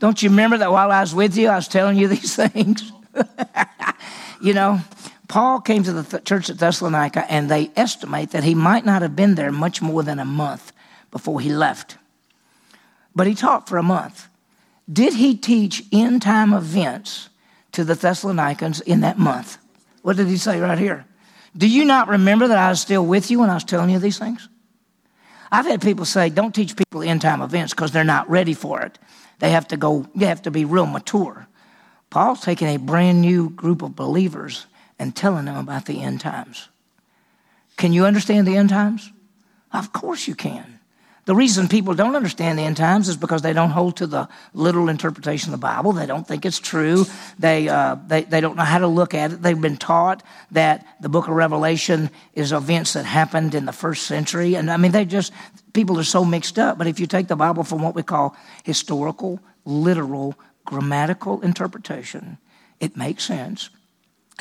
Don't 0.00 0.20
you 0.20 0.30
remember 0.30 0.58
that 0.58 0.72
while 0.72 0.90
I 0.90 1.00
was 1.00 1.14
with 1.14 1.36
you, 1.36 1.48
I 1.48 1.56
was 1.56 1.68
telling 1.68 1.96
you 1.96 2.08
these 2.08 2.34
things? 2.34 2.90
you 4.40 4.52
know, 4.52 4.80
Paul 5.28 5.60
came 5.60 5.84
to 5.84 5.92
the 5.92 6.02
th- 6.02 6.24
church 6.24 6.50
at 6.50 6.58
Thessalonica, 6.58 7.30
and 7.30 7.48
they 7.48 7.70
estimate 7.76 8.32
that 8.32 8.42
he 8.42 8.56
might 8.56 8.84
not 8.84 9.02
have 9.02 9.14
been 9.14 9.36
there 9.36 9.52
much 9.52 9.80
more 9.80 10.02
than 10.02 10.18
a 10.18 10.24
month 10.24 10.72
before 11.12 11.40
he 11.40 11.50
left. 11.50 11.98
But 13.14 13.28
he 13.28 13.36
taught 13.36 13.68
for 13.68 13.78
a 13.78 13.82
month. 13.82 14.26
Did 14.92 15.14
he 15.14 15.36
teach 15.36 15.84
end 15.92 16.22
time 16.22 16.52
events 16.52 17.28
to 17.72 17.84
the 17.84 17.94
Thessalonians 17.94 18.80
in 18.80 19.02
that 19.02 19.18
month? 19.18 19.58
What 20.02 20.16
did 20.16 20.28
he 20.28 20.36
say 20.36 20.60
right 20.60 20.78
here? 20.78 21.06
Do 21.56 21.68
you 21.68 21.84
not 21.84 22.08
remember 22.08 22.48
that 22.48 22.58
I 22.58 22.70
was 22.70 22.80
still 22.80 23.04
with 23.04 23.30
you 23.30 23.40
when 23.40 23.50
I 23.50 23.54
was 23.54 23.64
telling 23.64 23.90
you 23.90 23.98
these 23.98 24.18
things? 24.18 24.48
I've 25.50 25.66
had 25.66 25.80
people 25.80 26.04
say, 26.04 26.28
don't 26.28 26.54
teach 26.54 26.76
people 26.76 27.02
end 27.02 27.22
time 27.22 27.40
events 27.40 27.72
because 27.72 27.90
they're 27.90 28.04
not 28.04 28.28
ready 28.28 28.54
for 28.54 28.82
it. 28.82 28.98
They 29.38 29.50
have 29.50 29.68
to 29.68 29.76
go, 29.76 30.06
you 30.14 30.26
have 30.26 30.42
to 30.42 30.50
be 30.50 30.64
real 30.64 30.86
mature. 30.86 31.46
Paul's 32.10 32.40
taking 32.40 32.68
a 32.68 32.76
brand 32.76 33.20
new 33.20 33.50
group 33.50 33.82
of 33.82 33.96
believers 33.96 34.66
and 34.98 35.14
telling 35.14 35.46
them 35.46 35.56
about 35.56 35.86
the 35.86 36.02
end 36.02 36.20
times. 36.20 36.68
Can 37.76 37.92
you 37.92 38.04
understand 38.04 38.46
the 38.46 38.56
end 38.56 38.70
times? 38.70 39.12
Of 39.72 39.92
course 39.92 40.26
you 40.26 40.34
can. 40.34 40.77
The 41.28 41.34
reason 41.34 41.68
people 41.68 41.92
don't 41.92 42.16
understand 42.16 42.58
the 42.58 42.62
end 42.62 42.78
times 42.78 43.06
is 43.06 43.18
because 43.18 43.42
they 43.42 43.52
don't 43.52 43.68
hold 43.68 43.98
to 43.98 44.06
the 44.06 44.30
literal 44.54 44.88
interpretation 44.88 45.52
of 45.52 45.60
the 45.60 45.62
Bible. 45.62 45.92
They 45.92 46.06
don't 46.06 46.26
think 46.26 46.46
it's 46.46 46.58
true. 46.58 47.04
They, 47.38 47.68
uh, 47.68 47.96
they, 48.06 48.22
they 48.22 48.40
don't 48.40 48.56
know 48.56 48.62
how 48.64 48.78
to 48.78 48.86
look 48.86 49.12
at 49.12 49.32
it. 49.32 49.42
They've 49.42 49.60
been 49.60 49.76
taught 49.76 50.22
that 50.52 50.86
the 51.02 51.10
book 51.10 51.28
of 51.28 51.34
Revelation 51.34 52.08
is 52.32 52.50
events 52.50 52.94
that 52.94 53.04
happened 53.04 53.54
in 53.54 53.66
the 53.66 53.74
first 53.74 54.06
century. 54.06 54.54
And 54.54 54.70
I 54.70 54.78
mean, 54.78 54.92
they 54.92 55.04
just, 55.04 55.34
people 55.74 55.98
are 55.98 56.02
so 56.02 56.24
mixed 56.24 56.58
up. 56.58 56.78
But 56.78 56.86
if 56.86 56.98
you 56.98 57.06
take 57.06 57.28
the 57.28 57.36
Bible 57.36 57.62
from 57.62 57.82
what 57.82 57.94
we 57.94 58.02
call 58.02 58.34
historical, 58.64 59.38
literal, 59.66 60.34
grammatical 60.64 61.42
interpretation, 61.42 62.38
it 62.80 62.96
makes 62.96 63.24
sense. 63.24 63.68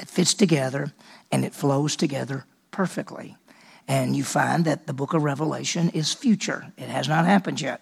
It 0.01 0.07
fits 0.07 0.33
together 0.33 0.93
and 1.33 1.43
it 1.43 1.53
flows 1.53 1.97
together 1.97 2.45
perfectly. 2.71 3.35
And 3.87 4.15
you 4.15 4.23
find 4.23 4.65
that 4.65 4.85
the 4.85 4.93
book 4.93 5.13
of 5.13 5.23
Revelation 5.23 5.89
is 5.89 6.13
future. 6.13 6.73
It 6.77 6.89
has 6.89 7.07
not 7.07 7.25
happened 7.25 7.61
yet. 7.61 7.81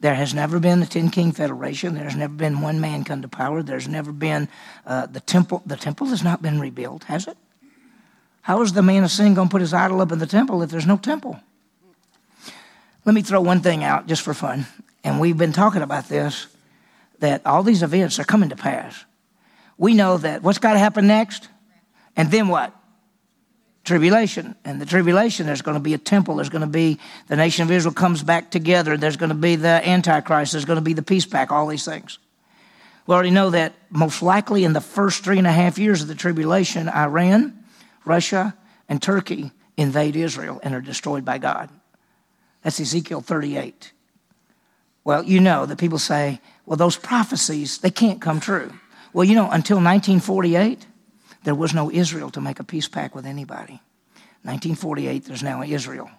There 0.00 0.14
has 0.14 0.34
never 0.34 0.60
been 0.60 0.82
a 0.82 0.86
ten 0.86 1.08
king 1.08 1.32
federation. 1.32 1.94
There's 1.94 2.16
never 2.16 2.34
been 2.34 2.60
one 2.60 2.80
man 2.80 3.04
come 3.04 3.22
to 3.22 3.28
power. 3.28 3.62
There's 3.62 3.88
never 3.88 4.12
been 4.12 4.48
uh, 4.86 5.06
the 5.06 5.20
temple. 5.20 5.62
The 5.64 5.76
temple 5.76 6.08
has 6.08 6.22
not 6.22 6.42
been 6.42 6.60
rebuilt, 6.60 7.04
has 7.04 7.26
it? 7.26 7.38
How 8.42 8.60
is 8.60 8.74
the 8.74 8.82
man 8.82 9.04
of 9.04 9.10
sin 9.10 9.32
going 9.32 9.48
to 9.48 9.52
put 9.52 9.62
his 9.62 9.72
idol 9.72 10.02
up 10.02 10.12
in 10.12 10.18
the 10.18 10.26
temple 10.26 10.62
if 10.62 10.70
there's 10.70 10.86
no 10.86 10.98
temple? 10.98 11.40
Let 13.06 13.14
me 13.14 13.22
throw 13.22 13.40
one 13.40 13.60
thing 13.60 13.82
out 13.82 14.06
just 14.06 14.20
for 14.20 14.34
fun. 14.34 14.66
And 15.02 15.20
we've 15.20 15.38
been 15.38 15.52
talking 15.52 15.82
about 15.82 16.08
this 16.08 16.48
that 17.20 17.46
all 17.46 17.62
these 17.62 17.82
events 17.82 18.18
are 18.18 18.24
coming 18.24 18.50
to 18.50 18.56
pass. 18.56 19.04
We 19.78 19.94
know 19.94 20.18
that 20.18 20.42
what's 20.42 20.58
got 20.58 20.74
to 20.74 20.78
happen 20.78 21.06
next? 21.06 21.48
And 22.16 22.30
then 22.30 22.48
what? 22.48 22.74
Tribulation. 23.84 24.54
And 24.64 24.80
the 24.80 24.86
tribulation, 24.86 25.46
there's 25.46 25.62
going 25.62 25.76
to 25.76 25.82
be 25.82 25.94
a 25.94 25.98
temple. 25.98 26.36
There's 26.36 26.48
going 26.48 26.62
to 26.62 26.66
be 26.66 26.98
the 27.28 27.36
nation 27.36 27.62
of 27.62 27.70
Israel 27.70 27.94
comes 27.94 28.22
back 28.22 28.50
together. 28.50 28.96
There's 28.96 29.16
going 29.16 29.28
to 29.28 29.34
be 29.34 29.56
the 29.56 29.86
Antichrist. 29.88 30.52
There's 30.52 30.64
going 30.64 30.78
to 30.78 30.82
be 30.82 30.94
the 30.94 31.02
peace 31.02 31.26
pact, 31.26 31.52
all 31.52 31.66
these 31.66 31.84
things. 31.84 32.18
We 33.06 33.14
already 33.14 33.30
know 33.30 33.50
that 33.50 33.74
most 33.90 34.22
likely 34.22 34.64
in 34.64 34.72
the 34.72 34.80
first 34.80 35.22
three 35.24 35.38
and 35.38 35.46
a 35.46 35.52
half 35.52 35.78
years 35.78 36.00
of 36.00 36.08
the 36.08 36.14
tribulation, 36.14 36.88
Iran, 36.88 37.64
Russia, 38.04 38.56
and 38.88 39.00
Turkey 39.00 39.52
invade 39.76 40.16
Israel 40.16 40.60
and 40.62 40.74
are 40.74 40.80
destroyed 40.80 41.24
by 41.24 41.38
God. 41.38 41.68
That's 42.62 42.80
Ezekiel 42.80 43.20
38. 43.20 43.92
Well, 45.04 45.22
you 45.22 45.40
know 45.40 45.66
that 45.66 45.78
people 45.78 45.98
say, 45.98 46.40
well, 46.64 46.78
those 46.78 46.96
prophecies, 46.96 47.78
they 47.78 47.90
can't 47.90 48.22
come 48.22 48.40
true. 48.40 48.72
Well, 49.12 49.24
you 49.24 49.34
know, 49.34 49.50
until 49.50 49.76
1948, 49.76 50.86
there 51.44 51.54
was 51.54 51.74
no 51.74 51.90
Israel 51.90 52.30
to 52.30 52.40
make 52.40 52.58
a 52.58 52.64
peace 52.64 52.88
pact 52.88 53.14
with 53.14 53.26
anybody. 53.26 53.80
1948, 54.42 55.24
there's 55.26 55.42
now 55.42 55.62
Israel. 55.62 56.10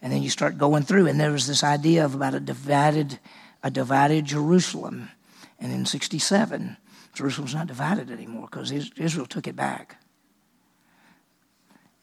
And 0.00 0.12
then 0.12 0.22
you 0.22 0.30
start 0.30 0.58
going 0.58 0.84
through, 0.84 1.06
and 1.06 1.18
there 1.18 1.32
was 1.32 1.46
this 1.46 1.64
idea 1.64 2.04
of 2.04 2.14
about 2.14 2.34
a 2.34 2.40
divided, 2.40 3.18
a 3.62 3.70
divided 3.70 4.24
Jerusalem. 4.24 5.10
And 5.58 5.72
in 5.72 5.86
67, 5.86 6.76
Jerusalem's 7.14 7.54
not 7.54 7.66
divided 7.66 8.10
anymore 8.10 8.48
because 8.50 8.70
Israel 8.70 9.26
took 9.26 9.46
it 9.46 9.56
back. 9.56 10.00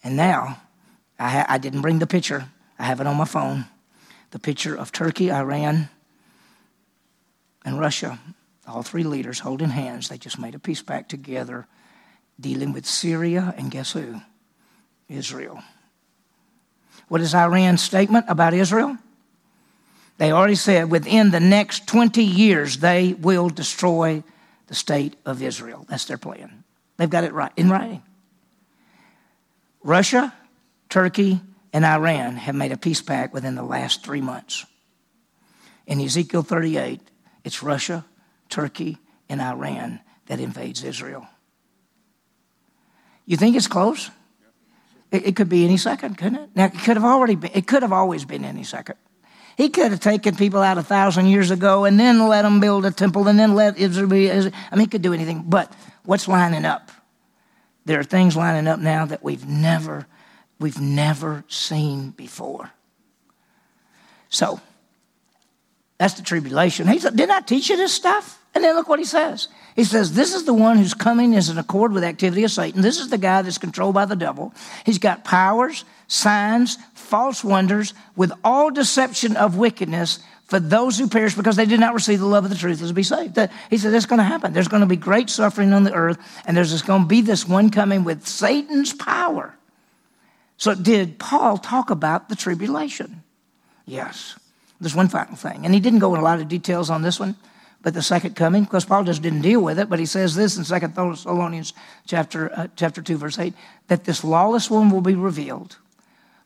And 0.04 0.16
now, 0.16 0.60
I, 1.18 1.28
ha- 1.28 1.46
I 1.48 1.58
didn't 1.58 1.82
bring 1.82 2.00
the 2.00 2.06
picture, 2.06 2.48
I 2.78 2.84
have 2.84 3.00
it 3.00 3.06
on 3.06 3.16
my 3.16 3.24
phone. 3.24 3.66
The 4.30 4.38
picture 4.38 4.74
of 4.74 4.92
Turkey, 4.92 5.30
Iran, 5.30 5.90
and 7.64 7.78
Russia, 7.78 8.18
all 8.66 8.82
three 8.82 9.04
leaders 9.04 9.40
holding 9.40 9.68
hands. 9.68 10.08
They 10.08 10.18
just 10.18 10.38
made 10.38 10.54
a 10.54 10.58
peace 10.58 10.82
pact 10.82 11.10
together 11.10 11.66
dealing 12.42 12.72
with 12.72 12.86
Syria 12.86 13.54
and 13.56 13.70
guess 13.70 13.92
who? 13.92 14.20
Israel. 15.08 15.62
What 17.08 17.20
is 17.20 17.34
Iran's 17.34 17.82
statement 17.82 18.26
about 18.28 18.54
Israel? 18.54 18.96
They 20.18 20.32
already 20.32 20.54
said 20.54 20.90
within 20.90 21.30
the 21.30 21.40
next 21.40 21.86
20 21.86 22.22
years 22.22 22.78
they 22.78 23.14
will 23.14 23.48
destroy 23.48 24.22
the 24.66 24.74
state 24.74 25.16
of 25.24 25.42
Israel. 25.42 25.86
That's 25.88 26.04
their 26.04 26.18
plan. 26.18 26.64
They've 26.96 27.10
got 27.10 27.24
it 27.24 27.32
right 27.32 27.52
in 27.56 27.70
writing. 27.70 28.02
Russia, 29.82 30.32
Turkey, 30.88 31.40
and 31.72 31.84
Iran 31.84 32.36
have 32.36 32.54
made 32.54 32.72
a 32.72 32.76
peace 32.76 33.02
pact 33.02 33.32
within 33.32 33.54
the 33.54 33.62
last 33.62 34.04
three 34.04 34.20
months. 34.20 34.64
In 35.86 36.00
Ezekiel 36.00 36.42
38, 36.42 37.00
it's 37.44 37.62
Russia, 37.62 38.04
Turkey, 38.48 38.98
and 39.28 39.40
Iran 39.40 40.00
that 40.26 40.38
invades 40.38 40.84
Israel. 40.84 41.26
You 43.26 43.36
think 43.36 43.56
it's 43.56 43.68
close? 43.68 44.10
It, 45.10 45.26
it, 45.26 45.36
could 45.36 45.48
be 45.48 45.64
any 45.64 45.76
second, 45.76 46.16
couldn't 46.16 46.36
it? 46.36 46.50
Now 46.54 46.66
it 46.66 46.72
could 46.72 46.96
have 46.96 47.04
already 47.04 47.34
been. 47.34 47.50
It 47.54 47.66
could 47.66 47.82
have 47.82 47.92
always 47.92 48.24
been 48.24 48.44
any 48.44 48.64
second. 48.64 48.96
He 49.56 49.68
could 49.68 49.90
have 49.90 50.00
taken 50.00 50.34
people 50.34 50.62
out 50.62 50.78
a 50.78 50.82
thousand 50.82 51.26
years 51.26 51.50
ago 51.50 51.84
and 51.84 52.00
then 52.00 52.26
let 52.26 52.42
them 52.42 52.60
build 52.60 52.86
a 52.86 52.90
temple 52.90 53.28
and 53.28 53.38
then 53.38 53.54
let 53.54 53.76
Israel 53.76 54.08
be. 54.08 54.30
I 54.30 54.40
mean, 54.40 54.52
he 54.80 54.86
could 54.86 55.02
do 55.02 55.12
anything. 55.12 55.44
But 55.46 55.72
what's 56.04 56.26
lining 56.26 56.64
up? 56.64 56.90
There 57.84 58.00
are 58.00 58.04
things 58.04 58.36
lining 58.36 58.66
up 58.66 58.80
now 58.80 59.04
that 59.06 59.22
we've 59.22 59.46
never, 59.46 60.06
we've 60.58 60.80
never 60.80 61.44
seen 61.48 62.10
before. 62.10 62.70
So 64.30 64.60
that's 65.98 66.14
the 66.14 66.22
tribulation. 66.22 66.88
He 66.88 66.98
said, 66.98 67.16
Didn't 67.16 67.32
I 67.32 67.40
teach 67.40 67.68
you 67.68 67.76
this 67.76 67.92
stuff? 67.92 68.42
And 68.54 68.64
then 68.64 68.74
look 68.74 68.88
what 68.88 68.98
he 68.98 69.04
says. 69.04 69.48
He 69.74 69.84
says, 69.84 70.14
This 70.14 70.34
is 70.34 70.44
the 70.44 70.54
one 70.54 70.78
who's 70.78 70.94
coming 70.94 71.34
is 71.34 71.48
in 71.48 71.58
accord 71.58 71.92
with 71.92 72.04
activity 72.04 72.44
of 72.44 72.50
Satan. 72.50 72.82
This 72.82 72.98
is 72.98 73.08
the 73.08 73.18
guy 73.18 73.42
that's 73.42 73.58
controlled 73.58 73.94
by 73.94 74.04
the 74.04 74.16
devil. 74.16 74.52
He's 74.84 74.98
got 74.98 75.24
powers, 75.24 75.84
signs, 76.08 76.78
false 76.94 77.42
wonders, 77.42 77.94
with 78.16 78.32
all 78.44 78.70
deception 78.70 79.36
of 79.36 79.56
wickedness 79.56 80.18
for 80.44 80.60
those 80.60 80.98
who 80.98 81.08
perish 81.08 81.34
because 81.34 81.56
they 81.56 81.66
did 81.66 81.80
not 81.80 81.94
receive 81.94 82.20
the 82.20 82.26
love 82.26 82.44
of 82.44 82.50
the 82.50 82.56
truth 82.56 82.82
as 82.82 82.88
to 82.88 82.94
be 82.94 83.02
saved. 83.02 83.38
He 83.70 83.78
said, 83.78 83.92
That's 83.92 84.06
going 84.06 84.18
to 84.18 84.24
happen. 84.24 84.52
There's 84.52 84.68
going 84.68 84.82
to 84.82 84.86
be 84.86 84.96
great 84.96 85.30
suffering 85.30 85.72
on 85.72 85.84
the 85.84 85.94
earth, 85.94 86.18
and 86.46 86.56
there's 86.56 86.82
going 86.82 87.02
to 87.02 87.08
be 87.08 87.22
this 87.22 87.48
one 87.48 87.70
coming 87.70 88.04
with 88.04 88.26
Satan's 88.26 88.92
power. 88.92 89.54
So, 90.58 90.74
did 90.74 91.18
Paul 91.18 91.58
talk 91.58 91.90
about 91.90 92.28
the 92.28 92.36
tribulation? 92.36 93.22
Yes. 93.86 94.36
There's 94.80 94.94
one 94.94 95.08
final 95.08 95.36
thing. 95.36 95.64
And 95.64 95.72
he 95.72 95.80
didn't 95.80 96.00
go 96.00 96.14
in 96.14 96.20
a 96.20 96.24
lot 96.24 96.40
of 96.40 96.48
details 96.48 96.90
on 96.90 97.02
this 97.02 97.18
one, 97.20 97.36
but 97.82 97.94
the 97.94 98.02
second 98.02 98.36
coming, 98.36 98.62
because 98.62 98.84
Paul 98.84 99.04
just 99.04 99.22
didn't 99.22 99.42
deal 99.42 99.60
with 99.60 99.78
it, 99.78 99.88
but 99.88 99.98
he 99.98 100.06
says 100.06 100.34
this 100.34 100.56
in 100.56 100.64
2 100.64 100.86
Thessalonians 100.88 101.72
chapter, 102.06 102.52
uh, 102.56 102.68
chapter 102.76 103.02
2, 103.02 103.16
verse 103.16 103.38
8, 103.38 103.52
that 103.88 104.04
this 104.04 104.22
lawless 104.22 104.70
one 104.70 104.90
will 104.90 105.00
be 105.00 105.16
revealed, 105.16 105.76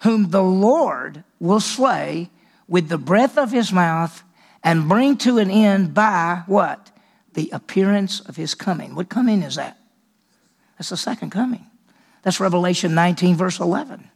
whom 0.03 0.31
the 0.31 0.43
Lord 0.43 1.25
will 1.39 1.61
slay 1.61 2.31
with 2.67 2.89
the 2.89 2.99
breath 2.99 3.37
of 3.37 3.53
his 3.53 3.71
mouth 3.71 4.23
and 4.65 4.89
bring 4.89 5.17
to 5.19 5.39
an 5.39 5.51
end 5.51 5.93
by 5.93 6.43
what? 6.47 6.91
The 7.35 7.51
appearance 7.53 8.21
of 8.21 8.37
his 8.37 8.55
coming. 8.55 8.95
What 8.95 9.11
coming 9.11 9.43
is 9.43 9.57
that? 9.57 9.79
That's 10.79 10.89
the 10.89 10.97
second 10.97 11.31
coming. 11.31 11.67
That's 12.23 12.41
Revelation 12.41 12.95
19, 12.95 13.37
verse 13.37 13.61
11. 13.61 14.11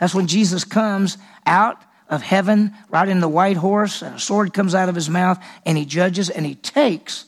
That's 0.00 0.14
when 0.14 0.26
Jesus 0.26 0.64
comes 0.64 1.18
out 1.44 1.82
of 2.08 2.22
heaven, 2.22 2.72
riding 2.88 3.20
the 3.20 3.28
white 3.28 3.56
horse, 3.56 4.02
and 4.02 4.16
a 4.16 4.20
sword 4.20 4.54
comes 4.54 4.74
out 4.74 4.88
of 4.88 4.94
his 4.94 5.10
mouth, 5.10 5.42
and 5.66 5.76
he 5.76 5.84
judges 5.84 6.30
and 6.30 6.46
he 6.46 6.54
takes 6.54 7.24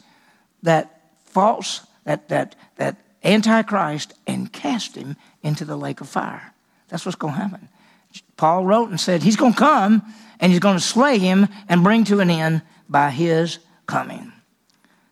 that 0.63 1.03
false, 1.27 1.87
that, 2.05 2.29
that, 2.29 2.57
that 2.77 2.97
antichrist, 3.23 4.15
and 4.27 4.53
cast 4.53 4.97
him 4.97 5.17
into 5.43 5.65
the 5.65 5.77
lake 5.77 6.01
of 6.01 6.09
fire. 6.09 6.53
That's 6.89 7.05
what's 7.05 7.17
going 7.17 7.35
to 7.35 7.41
happen. 7.41 7.69
Paul 8.37 8.65
wrote 8.65 8.89
and 8.89 8.99
said, 8.99 9.23
He's 9.23 9.37
going 9.37 9.53
to 9.53 9.59
come 9.59 10.03
and 10.41 10.51
he's 10.51 10.61
going 10.61 10.77
to 10.77 10.83
slay 10.83 11.19
him 11.19 11.49
and 11.69 11.85
bring 11.85 12.05
to 12.05 12.21
an 12.21 12.31
end 12.31 12.63
by 12.89 13.11
his 13.11 13.59
coming. 13.87 14.33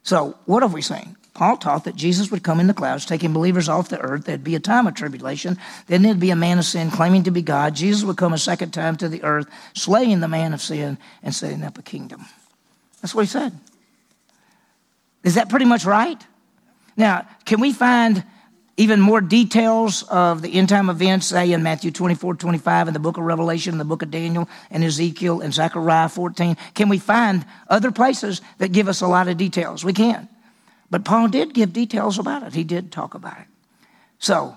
So, 0.02 0.38
what 0.46 0.62
have 0.62 0.72
we 0.72 0.83
seen? 0.83 1.16
Paul 1.38 1.57
taught 1.57 1.85
that 1.85 1.94
Jesus 1.94 2.33
would 2.33 2.42
come 2.42 2.59
in 2.59 2.66
the 2.66 2.74
clouds, 2.74 3.07
taking 3.07 3.33
believers 3.33 3.68
off 3.68 3.90
the 3.90 4.01
earth. 4.01 4.24
There'd 4.24 4.42
be 4.42 4.57
a 4.57 4.61
time 4.61 4.88
of 4.88 4.94
tribulation. 4.94 5.57
Then 5.87 6.03
there'd 6.03 6.18
be 6.18 6.31
a 6.31 6.37
man 6.37 6.59
of 6.59 6.64
sin 6.64 6.90
claiming 6.90 7.22
to 7.22 7.31
be 7.31 7.42
God. 7.42 7.77
Jesus 7.77 8.03
would 8.03 8.16
come 8.16 8.33
a 8.33 8.38
second 8.38 8.72
time 8.72 8.96
to 8.96 9.09
the 9.09 9.22
earth, 9.22 9.46
slaying 9.72 10.18
the 10.18 10.27
man 10.27 10.53
of 10.53 10.61
sin 10.61 10.98
and 11.22 11.33
setting 11.33 11.62
up 11.62 11.79
a 11.79 11.83
kingdom. 11.83 12.27
That's 13.01 13.14
what 13.14 13.22
he 13.22 13.29
said. 13.29 13.57
Is 15.22 15.37
that 15.37 15.48
pretty 15.48 15.64
much 15.64 15.85
right? 15.85 16.20
Now, 16.96 17.29
can 17.44 17.61
we 17.61 17.72
find 17.72 18.24
even 18.77 19.01
more 19.01 19.20
details 19.20 20.03
of 20.03 20.42
the 20.42 20.55
end 20.55 20.70
time 20.70 20.90
events, 20.90 21.27
say 21.27 21.53
in 21.53 21.62
Matthew 21.62 21.92
24, 21.92 22.35
25, 22.35 22.88
in 22.88 22.94
the 22.94 22.98
book 22.98 23.16
of 23.16 23.22
Revelation, 23.22 23.74
in 23.74 23.79
the 23.79 23.85
book 23.85 24.03
of 24.03 24.11
Daniel, 24.11 24.48
and 24.72 24.83
Ezekiel, 24.83 25.40
and 25.40 25.55
Zechariah 25.55 26.09
14? 26.09 26.57
Can 26.74 26.88
we 26.88 26.98
find 26.98 27.46
other 27.68 27.92
places 27.92 28.40
that 28.59 28.72
give 28.72 28.88
us 28.88 29.03
a 29.03 29.07
lot 29.07 29.29
of 29.29 29.37
details? 29.37 29.85
We 29.85 29.92
can. 29.92 30.29
But 30.90 31.05
Paul 31.05 31.29
did 31.29 31.55
give 31.55 31.72
details 31.72 32.18
about 32.18 32.42
it, 32.42 32.55
he 32.55 32.64
did 32.64 32.90
talk 32.90 33.14
about 33.14 33.38
it. 33.38 33.46
So, 34.18 34.57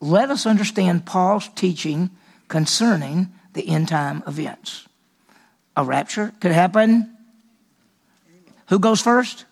let 0.00 0.30
us 0.30 0.46
understand 0.46 1.06
Paul's 1.06 1.48
teaching 1.54 2.10
concerning 2.48 3.32
the 3.52 3.68
end 3.68 3.88
time 3.88 4.22
events. 4.26 4.88
A 5.76 5.84
rapture 5.84 6.32
could 6.40 6.52
happen. 6.52 7.16
Who 8.68 8.78
goes 8.78 9.00
first? 9.00 9.44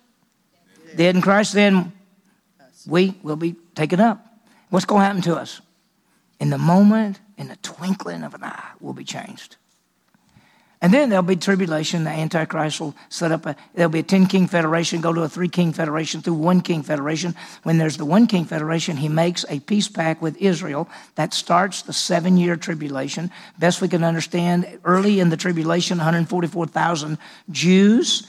Dead 0.96 1.14
in 1.14 1.22
Christ, 1.22 1.52
then 1.52 1.92
we 2.86 3.14
will 3.22 3.36
be 3.36 3.54
taken 3.74 4.00
up. 4.00 4.26
What's 4.70 4.86
going 4.86 5.00
to 5.00 5.06
happen 5.06 5.22
to 5.22 5.36
us? 5.36 5.60
In 6.40 6.50
the 6.50 6.58
moment, 6.58 7.20
in 7.38 7.48
the 7.48 7.56
twinkling 7.56 8.22
of 8.22 8.34
an 8.34 8.44
eye, 8.44 8.70
we'll 8.80 8.92
be 8.92 9.04
changed. 9.04 9.56
And 10.82 10.94
then 10.94 11.10
there'll 11.10 11.22
be 11.22 11.36
tribulation. 11.36 12.04
The 12.04 12.10
Antichrist 12.10 12.80
will 12.80 12.94
set 13.10 13.32
up 13.32 13.44
a, 13.44 13.54
there'll 13.74 13.90
be 13.90 13.98
a 13.98 14.02
10 14.02 14.26
king 14.26 14.46
federation, 14.46 15.02
go 15.02 15.12
to 15.12 15.22
a 15.22 15.28
three 15.28 15.48
king 15.48 15.74
federation 15.74 16.22
through 16.22 16.34
one 16.34 16.62
king 16.62 16.82
federation. 16.82 17.34
When 17.64 17.76
there's 17.76 17.98
the 17.98 18.06
one 18.06 18.26
king 18.26 18.46
federation, 18.46 18.96
he 18.96 19.08
makes 19.08 19.44
a 19.50 19.60
peace 19.60 19.88
pact 19.88 20.22
with 20.22 20.38
Israel 20.38 20.88
that 21.16 21.34
starts 21.34 21.82
the 21.82 21.92
seven 21.92 22.38
year 22.38 22.56
tribulation. 22.56 23.30
Best 23.58 23.82
we 23.82 23.88
can 23.88 24.02
understand, 24.02 24.80
early 24.84 25.20
in 25.20 25.28
the 25.28 25.36
tribulation, 25.36 25.98
144,000 25.98 27.18
Jews 27.50 28.26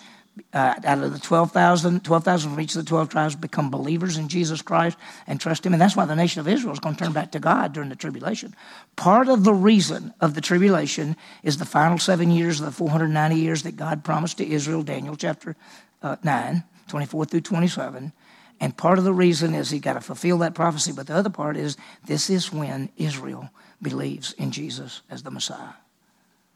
uh, 0.54 0.76
out 0.84 1.04
of 1.04 1.14
the 1.14 1.20
12,000, 1.20 2.04
12,000 2.04 2.52
from 2.52 2.62
each 2.62 2.76
of 2.76 2.84
the 2.84 2.90
12 2.90 3.10
tribes 3.10 3.36
become 3.36 3.70
believers 3.70 4.18
in 4.18 4.28
Jesus 4.28 4.62
Christ 4.62 4.98
and 5.28 5.40
trust 5.40 5.66
Him. 5.66 5.74
And 5.74 5.82
that's 5.82 5.96
why 5.96 6.06
the 6.06 6.16
nation 6.16 6.40
of 6.40 6.48
Israel 6.48 6.74
is 6.74 6.80
going 6.80 6.96
to 6.96 7.04
turn 7.04 7.14
back 7.14 7.32
to 7.32 7.40
God 7.40 7.74
during 7.74 7.90
the 7.90 7.96
tribulation. 7.96 8.56
Part 8.96 9.28
of 9.28 9.44
the 9.44 9.54
reason 9.54 10.14
of 10.22 10.34
the 10.34 10.42
tribulation 10.42 11.16
is 11.44 11.58
the 11.58 11.66
final 11.66 11.98
seven 11.98 12.32
years 12.32 12.60
of 12.60 12.66
the 12.66 12.72
490 12.72 13.36
years 13.36 13.64
that 13.64 13.76
God 13.76 14.04
promised 14.04 14.38
to 14.38 14.50
Israel, 14.50 14.84
Daniel 14.84 15.16
chapter 15.16 15.56
uh, 16.02 16.16
9, 16.24 16.64
24 16.88 17.26
through 17.26 17.42
27. 17.42 18.14
And 18.60 18.78
part 18.78 19.00
of 19.00 19.04
the 19.04 19.14
reason 19.14 19.56
is 19.56 19.70
he 19.70 19.80
got 19.80 19.94
to 19.94 20.02
fulfill 20.02 20.38
that 20.40 20.54
prophecy. 20.54 20.92
But 20.92 21.08
the 21.08 21.16
other 21.16 21.30
part 21.30 21.58
is 21.58 21.78
this 22.06 22.30
is 22.30 22.54
when 22.54 22.90
Israel 22.96 23.50
believes 23.82 24.34
in 24.34 24.52
Jesus 24.52 25.02
as 25.10 25.24
the 25.24 25.32
Messiah. 25.32 25.74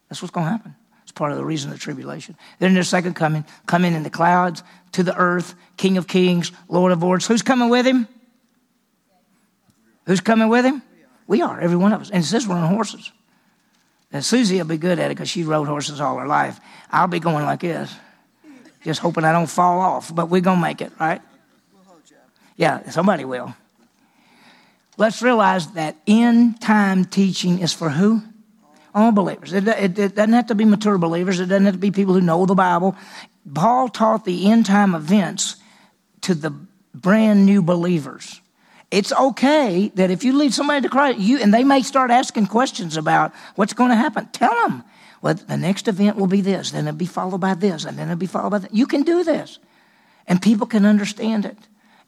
That's 0.08 0.22
what's 0.22 0.32
going 0.32 0.46
to 0.46 0.52
happen 0.52 0.76
part 1.16 1.32
of 1.32 1.38
the 1.38 1.44
reason 1.44 1.72
of 1.72 1.76
the 1.76 1.82
tribulation. 1.82 2.36
Then 2.60 2.74
there's 2.74 2.88
second 2.88 3.14
coming, 3.14 3.44
coming 3.66 3.94
in 3.94 4.04
the 4.04 4.10
clouds 4.10 4.62
to 4.92 5.02
the 5.02 5.16
earth, 5.16 5.56
King 5.76 5.96
of 5.96 6.06
kings, 6.06 6.52
Lord 6.68 6.92
of 6.92 7.02
lords. 7.02 7.26
Who's 7.26 7.42
coming 7.42 7.68
with 7.68 7.84
him? 7.84 8.06
Who's 10.06 10.20
coming 10.20 10.48
with 10.48 10.64
him? 10.64 10.82
We 11.26 11.42
are, 11.42 11.60
every 11.60 11.76
one 11.76 11.92
of 11.92 12.00
us. 12.00 12.10
And 12.10 12.22
it 12.22 12.26
says 12.26 12.46
we're 12.46 12.54
on 12.54 12.72
horses. 12.72 13.10
And 14.12 14.24
Susie 14.24 14.58
will 14.58 14.66
be 14.66 14.76
good 14.76 15.00
at 15.00 15.10
it 15.10 15.16
because 15.16 15.28
she 15.28 15.42
rode 15.42 15.66
horses 15.66 16.00
all 16.00 16.16
her 16.18 16.26
life. 16.28 16.60
I'll 16.92 17.08
be 17.08 17.18
going 17.18 17.44
like 17.44 17.60
this, 17.60 17.92
just 18.84 19.00
hoping 19.00 19.24
I 19.24 19.32
don't 19.32 19.48
fall 19.48 19.80
off. 19.80 20.14
But 20.14 20.28
we're 20.30 20.40
going 20.40 20.58
to 20.58 20.62
make 20.62 20.80
it, 20.80 20.92
right? 21.00 21.20
Yeah, 22.56 22.88
somebody 22.90 23.24
will. 23.24 23.54
Let's 24.96 25.20
realize 25.20 25.72
that 25.72 25.96
end 26.06 26.60
time 26.60 27.04
teaching 27.04 27.58
is 27.58 27.72
for 27.72 27.90
who? 27.90 28.22
All 28.96 29.12
believers. 29.12 29.52
It, 29.52 29.68
it, 29.68 29.98
it, 29.98 30.14
doesn't 30.14 30.32
have 30.32 30.46
to 30.46 30.54
be 30.54 30.64
mature 30.64 30.96
believers. 30.96 31.38
It 31.38 31.46
doesn't 31.46 31.66
have 31.66 31.74
to 31.74 31.78
be 31.78 31.90
people 31.90 32.14
who 32.14 32.22
know 32.22 32.46
the 32.46 32.54
Bible. 32.54 32.96
Paul 33.54 33.88
taught 33.90 34.24
the 34.24 34.50
end 34.50 34.64
time 34.64 34.94
events 34.94 35.56
to 36.22 36.34
the 36.34 36.50
brand 36.94 37.44
new 37.44 37.60
believers. 37.60 38.40
It's 38.90 39.12
okay 39.12 39.92
that 39.96 40.10
if 40.10 40.24
you 40.24 40.32
lead 40.32 40.54
somebody 40.54 40.80
to 40.80 40.88
Christ, 40.88 41.18
you 41.18 41.38
and 41.38 41.52
they 41.52 41.62
may 41.62 41.82
start 41.82 42.10
asking 42.10 42.46
questions 42.46 42.96
about 42.96 43.34
what's 43.56 43.74
going 43.74 43.90
to 43.90 43.96
happen. 43.96 44.28
Tell 44.32 44.54
them, 44.66 44.82
well, 45.20 45.34
the 45.34 45.58
next 45.58 45.88
event 45.88 46.16
will 46.16 46.26
be 46.26 46.40
this, 46.40 46.70
then 46.70 46.86
it'll 46.86 46.96
be 46.96 47.04
followed 47.04 47.40
by 47.40 47.54
this, 47.54 47.84
and 47.84 47.98
then 47.98 48.08
it'll 48.08 48.18
be 48.18 48.26
followed 48.26 48.50
by 48.50 48.58
that. 48.58 48.74
You 48.74 48.86
can 48.86 49.02
do 49.02 49.24
this, 49.24 49.58
and 50.26 50.40
people 50.40 50.66
can 50.66 50.86
understand 50.86 51.44
it. 51.44 51.58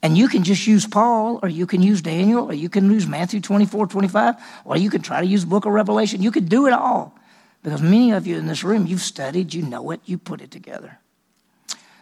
And 0.03 0.17
you 0.17 0.29
can 0.29 0.45
just 0.45 0.67
use 0.67 0.87
Paul, 0.87 1.41
or 1.43 1.49
you 1.49 1.67
can 1.67 1.83
use 1.83 2.01
Daniel, 2.01 2.45
or 2.45 2.55
you 2.55 2.69
can 2.69 2.91
use 2.91 3.07
Matthew 3.07 3.41
24, 3.41 3.89
25, 3.89 4.37
or 4.65 4.77
you 4.77 4.91
can 4.91 5.03
try 5.03 5.21
to 5.21 5.27
use 5.27 5.43
the 5.43 5.51
book 5.51 5.67
of 5.67 5.73
Revelation. 5.73 6.23
You 6.23 6.31
can 6.31 6.45
do 6.45 6.67
it 6.67 6.73
all. 6.73 7.15
Because 7.63 7.83
many 7.83 8.13
of 8.13 8.27
you 8.27 8.37
in 8.37 8.47
this 8.47 8.63
room, 8.63 8.87
you've 8.87 9.01
studied, 9.01 9.53
you 9.53 9.63
know 9.63 9.91
it, 9.91 10.01
you 10.05 10.17
put 10.17 10.41
it 10.41 10.51
together. 10.53 10.99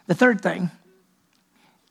The 0.06 0.14
third 0.14 0.42
thing, 0.42 0.70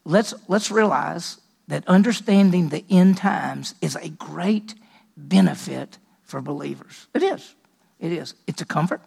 let's, 0.04 0.36
let's 0.48 0.70
realize 0.70 1.42
that 1.68 1.88
understanding 1.88 2.70
the 2.70 2.86
end 2.90 3.18
times 3.18 3.74
is 3.82 3.96
a 3.96 4.10
great 4.10 4.76
benefit 5.18 5.98
for 6.24 6.42
believers. 6.42 7.08
It 7.16 7.24
is. 7.24 7.56
It 8.00 8.12
is. 8.12 8.36
It's 8.46 8.62
a 8.62 8.66
comfort. 8.66 9.02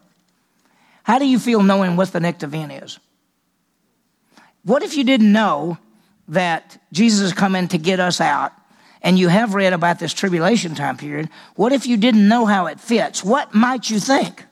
How 1.05 1.19
do 1.19 1.27
you 1.27 1.39
feel 1.39 1.63
knowing 1.63 1.97
what 1.97 2.13
the 2.13 2.21
next 2.21 2.43
event 2.43 2.73
is? 2.73 2.99
What 4.65 4.83
if 4.83 4.97
you 4.97 5.05
didn't 5.05 5.33
know 5.33 5.79
that 6.29 6.81
Jesus 6.93 7.21
is 7.21 7.33
coming 7.33 7.69
to 7.69 7.79
get 7.79 8.01
us 8.01 8.21
out 8.21 8.53
and 9.03 9.19
you 9.19 9.29
have 9.29 9.55
read 9.55 9.73
about 9.73 9.99
this 9.99 10.13
tribulation 10.13 10.75
time 10.75 10.97
period? 10.97 11.29
What 11.55 11.73
if 11.73 11.87
you 11.87 11.97
didn't 11.97 12.29
know 12.29 12.47
how 12.47 12.67
it 12.67 12.81
fits? 12.81 13.25
What 13.25 13.55
might 13.55 13.91
you 13.91 13.99
think? 13.99 14.45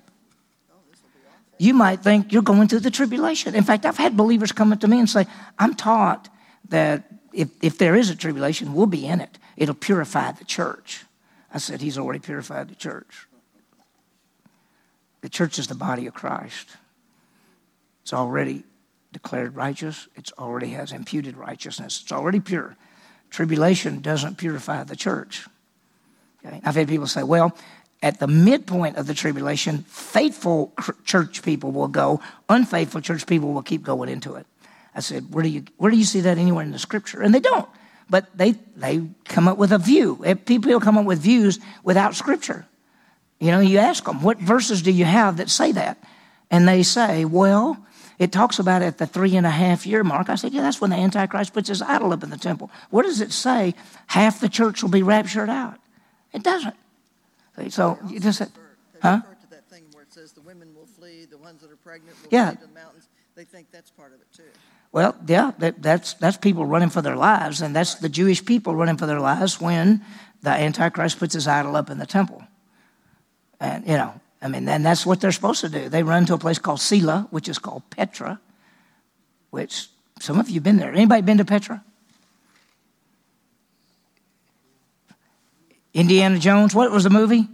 You 1.58 1.72
might 1.72 2.00
think 2.00 2.32
you're 2.32 2.42
going 2.42 2.68
through 2.68 2.80
the 2.80 2.90
tribulation. 2.90 3.54
In 3.54 3.64
fact, 3.64 3.86
I've 3.86 3.96
had 3.96 4.16
believers 4.16 4.52
come 4.52 4.72
up 4.72 4.80
to 4.80 4.88
me 4.88 4.98
and 4.98 5.08
say, 5.08 5.26
I'm 5.58 5.74
taught 5.74 6.28
that 6.68 7.04
if, 7.32 7.48
if 7.62 7.78
there 7.78 7.94
is 7.94 8.10
a 8.10 8.16
tribulation, 8.16 8.74
we'll 8.74 8.86
be 8.86 9.06
in 9.06 9.20
it. 9.20 9.38
It'll 9.56 9.74
purify 9.74 10.32
the 10.32 10.44
church. 10.44 11.04
I 11.52 11.58
said, 11.58 11.80
He's 11.80 11.96
already 11.96 12.18
purified 12.18 12.68
the 12.68 12.74
church. 12.74 13.26
The 15.22 15.30
church 15.30 15.58
is 15.58 15.66
the 15.66 15.74
body 15.74 16.06
of 16.06 16.14
Christ. 16.14 16.68
It's 18.02 18.12
already 18.12 18.64
declared 19.12 19.56
righteous, 19.56 20.08
it 20.14 20.30
already 20.38 20.70
has 20.70 20.92
imputed 20.92 21.36
righteousness, 21.36 22.00
it's 22.02 22.12
already 22.12 22.40
pure. 22.40 22.76
Tribulation 23.30 24.00
doesn't 24.00 24.38
purify 24.38 24.84
the 24.84 24.96
church. 24.96 25.46
Okay? 26.44 26.60
I've 26.64 26.76
had 26.76 26.88
people 26.88 27.06
say, 27.06 27.22
well, 27.22 27.56
at 28.02 28.18
the 28.20 28.26
midpoint 28.26 28.96
of 28.96 29.06
the 29.06 29.14
tribulation, 29.14 29.78
faithful 29.88 30.72
church 31.04 31.42
people 31.42 31.72
will 31.72 31.88
go, 31.88 32.20
unfaithful 32.48 33.00
church 33.00 33.26
people 33.26 33.52
will 33.52 33.62
keep 33.62 33.82
going 33.82 34.08
into 34.08 34.34
it. 34.34 34.46
I 34.94 35.00
said, 35.00 35.32
where 35.32 35.42
do 35.42 35.48
you, 35.48 35.64
where 35.76 35.90
do 35.90 35.96
you 35.96 36.04
see 36.04 36.20
that 36.20 36.38
anywhere 36.38 36.64
in 36.64 36.72
the 36.72 36.78
scripture? 36.78 37.20
And 37.20 37.34
they 37.34 37.40
don't. 37.40 37.68
But 38.08 38.36
they, 38.36 38.52
they 38.76 39.02
come 39.24 39.48
up 39.48 39.58
with 39.58 39.72
a 39.72 39.78
view. 39.78 40.22
Eh, 40.24 40.34
people 40.34 40.78
come 40.80 40.96
up 40.96 41.04
with 41.04 41.18
views 41.18 41.58
without 41.82 42.14
scripture. 42.14 42.66
You 43.40 43.50
know, 43.50 43.60
you 43.60 43.78
ask 43.78 44.04
them, 44.04 44.22
what 44.22 44.38
verses 44.38 44.82
do 44.82 44.92
you 44.92 45.04
have 45.04 45.38
that 45.38 45.50
say 45.50 45.72
that? 45.72 45.98
And 46.50 46.66
they 46.66 46.82
say, 46.82 47.24
well, 47.24 47.76
it 48.18 48.32
talks 48.32 48.58
about 48.58 48.82
at 48.82 48.98
the 48.98 49.06
three 49.06 49.36
and 49.36 49.46
a 49.46 49.50
half 49.50 49.86
year 49.86 50.02
mark. 50.02 50.28
I 50.28 50.36
said, 50.36 50.52
yeah, 50.52 50.62
that's 50.62 50.80
when 50.80 50.90
the 50.90 50.96
Antichrist 50.96 51.52
puts 51.52 51.68
his 51.68 51.82
idol 51.82 52.12
up 52.12 52.22
in 52.22 52.30
the 52.30 52.38
temple. 52.38 52.70
What 52.90 53.02
does 53.02 53.20
it 53.20 53.32
say? 53.32 53.74
Half 54.06 54.40
the 54.40 54.48
church 54.48 54.82
will 54.82 54.90
be 54.90 55.02
raptured 55.02 55.50
out. 55.50 55.78
It 56.32 56.42
doesn't. 56.42 56.74
So 57.68 57.98
you 58.08 58.20
just 58.20 58.38
said, 58.38 58.52
huh? 59.02 59.20
to 59.20 59.50
that 59.50 59.68
thing 59.68 59.84
where 59.92 60.02
it 60.02 60.12
says 60.12 60.32
the 60.32 60.40
women 60.42 60.74
will 60.74 60.86
flee, 60.86 61.24
the 61.24 61.38
ones 61.38 61.62
that 61.62 61.70
are 61.70 61.76
pregnant 61.76 62.16
will 62.22 62.28
yeah. 62.30 62.50
flee 62.50 62.60
to 62.60 62.66
the 62.66 62.74
mountains. 62.74 63.08
They 63.34 63.44
think 63.44 63.70
that's 63.70 63.90
part 63.90 64.12
of 64.12 64.20
it 64.20 64.26
too. 64.34 64.44
Well, 64.92 65.14
yeah, 65.26 65.52
that, 65.58 65.82
that's, 65.82 66.14
that's 66.14 66.36
people 66.36 66.64
running 66.64 66.88
for 66.88 67.02
their 67.02 67.16
lives, 67.16 67.60
and 67.60 67.76
that's 67.76 67.96
the 67.96 68.08
Jewish 68.08 68.44
people 68.44 68.74
running 68.74 68.96
for 68.96 69.06
their 69.06 69.20
lives 69.20 69.60
when 69.60 70.02
the 70.42 70.50
Antichrist 70.50 71.18
puts 71.18 71.34
his 71.34 71.46
idol 71.46 71.76
up 71.76 71.90
in 71.90 71.98
the 71.98 72.06
temple. 72.06 72.42
And, 73.60 73.86
you 73.86 73.94
know, 73.94 74.20
I 74.42 74.48
mean, 74.48 74.68
and 74.68 74.84
that's 74.84 75.06
what 75.06 75.20
they're 75.20 75.32
supposed 75.32 75.62
to 75.62 75.68
do. 75.68 75.88
They 75.88 76.02
run 76.02 76.26
to 76.26 76.34
a 76.34 76.38
place 76.38 76.58
called 76.58 76.80
Selah, 76.80 77.28
which 77.30 77.48
is 77.48 77.58
called 77.58 77.82
Petra, 77.90 78.40
which 79.50 79.88
some 80.20 80.38
of 80.38 80.48
you 80.48 80.56
have 80.56 80.62
been 80.62 80.76
there. 80.76 80.92
Anybody 80.92 81.22
been 81.22 81.38
to 81.38 81.44
Petra? 81.44 81.82
Indiana 85.94 86.38
Jones, 86.38 86.74
what 86.74 86.90
was 86.90 87.04
the 87.04 87.10
movie? 87.10 87.48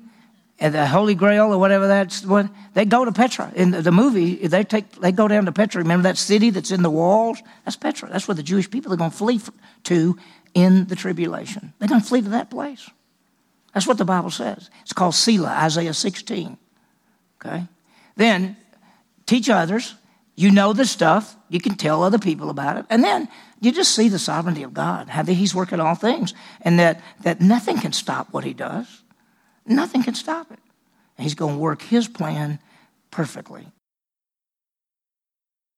And 0.58 0.74
the 0.74 0.86
Holy 0.86 1.14
Grail 1.14 1.52
or 1.52 1.58
whatever 1.58 1.86
that's 1.88 2.24
what 2.24 2.48
they 2.74 2.84
go 2.84 3.04
to 3.04 3.12
Petra. 3.12 3.52
In 3.54 3.70
the, 3.70 3.82
the 3.82 3.92
movie, 3.92 4.46
they 4.46 4.64
take 4.64 4.90
they 5.00 5.12
go 5.12 5.26
down 5.28 5.46
to 5.46 5.52
Petra. 5.52 5.80
Remember 5.80 6.04
that 6.04 6.18
city 6.18 6.50
that's 6.50 6.70
in 6.70 6.82
the 6.82 6.90
walls? 6.90 7.40
That's 7.64 7.76
Petra. 7.76 8.08
That's 8.10 8.28
where 8.28 8.34
the 8.34 8.42
Jewish 8.42 8.70
people 8.70 8.92
are 8.92 8.96
going 8.96 9.10
to 9.10 9.16
flee 9.16 9.40
to 9.84 10.18
in 10.54 10.86
the 10.86 10.96
tribulation. 10.96 11.72
They're 11.78 11.88
going 11.88 12.00
to 12.00 12.06
flee 12.06 12.22
to 12.22 12.28
that 12.30 12.50
place. 12.50 12.88
That's 13.74 13.86
what 13.86 13.98
the 13.98 14.04
Bible 14.04 14.30
says. 14.30 14.70
It's 14.82 14.92
called 14.92 15.14
Selah, 15.14 15.48
Isaiah 15.48 15.94
16. 15.94 16.58
Okay? 17.44 17.66
Then 18.16 18.56
teach 19.26 19.48
others. 19.48 19.94
You 20.34 20.50
know 20.50 20.72
the 20.72 20.86
stuff. 20.86 21.36
You 21.48 21.60
can 21.60 21.74
tell 21.74 22.02
other 22.02 22.18
people 22.18 22.50
about 22.50 22.78
it. 22.78 22.86
And 22.88 23.04
then 23.04 23.28
you 23.60 23.72
just 23.72 23.94
see 23.94 24.08
the 24.08 24.18
sovereignty 24.18 24.62
of 24.62 24.72
God, 24.72 25.08
how 25.08 25.24
He's 25.24 25.54
working 25.54 25.80
all 25.80 25.94
things, 25.94 26.34
and 26.62 26.78
that, 26.78 27.00
that 27.22 27.40
nothing 27.40 27.78
can 27.78 27.92
stop 27.92 28.32
what 28.32 28.44
He 28.44 28.54
does. 28.54 29.02
Nothing 29.66 30.02
can 30.02 30.14
stop 30.14 30.50
it. 30.50 30.58
And 31.16 31.24
he's 31.24 31.34
going 31.34 31.54
to 31.54 31.60
work 31.60 31.82
His 31.82 32.08
plan 32.08 32.58
perfectly. 33.10 33.68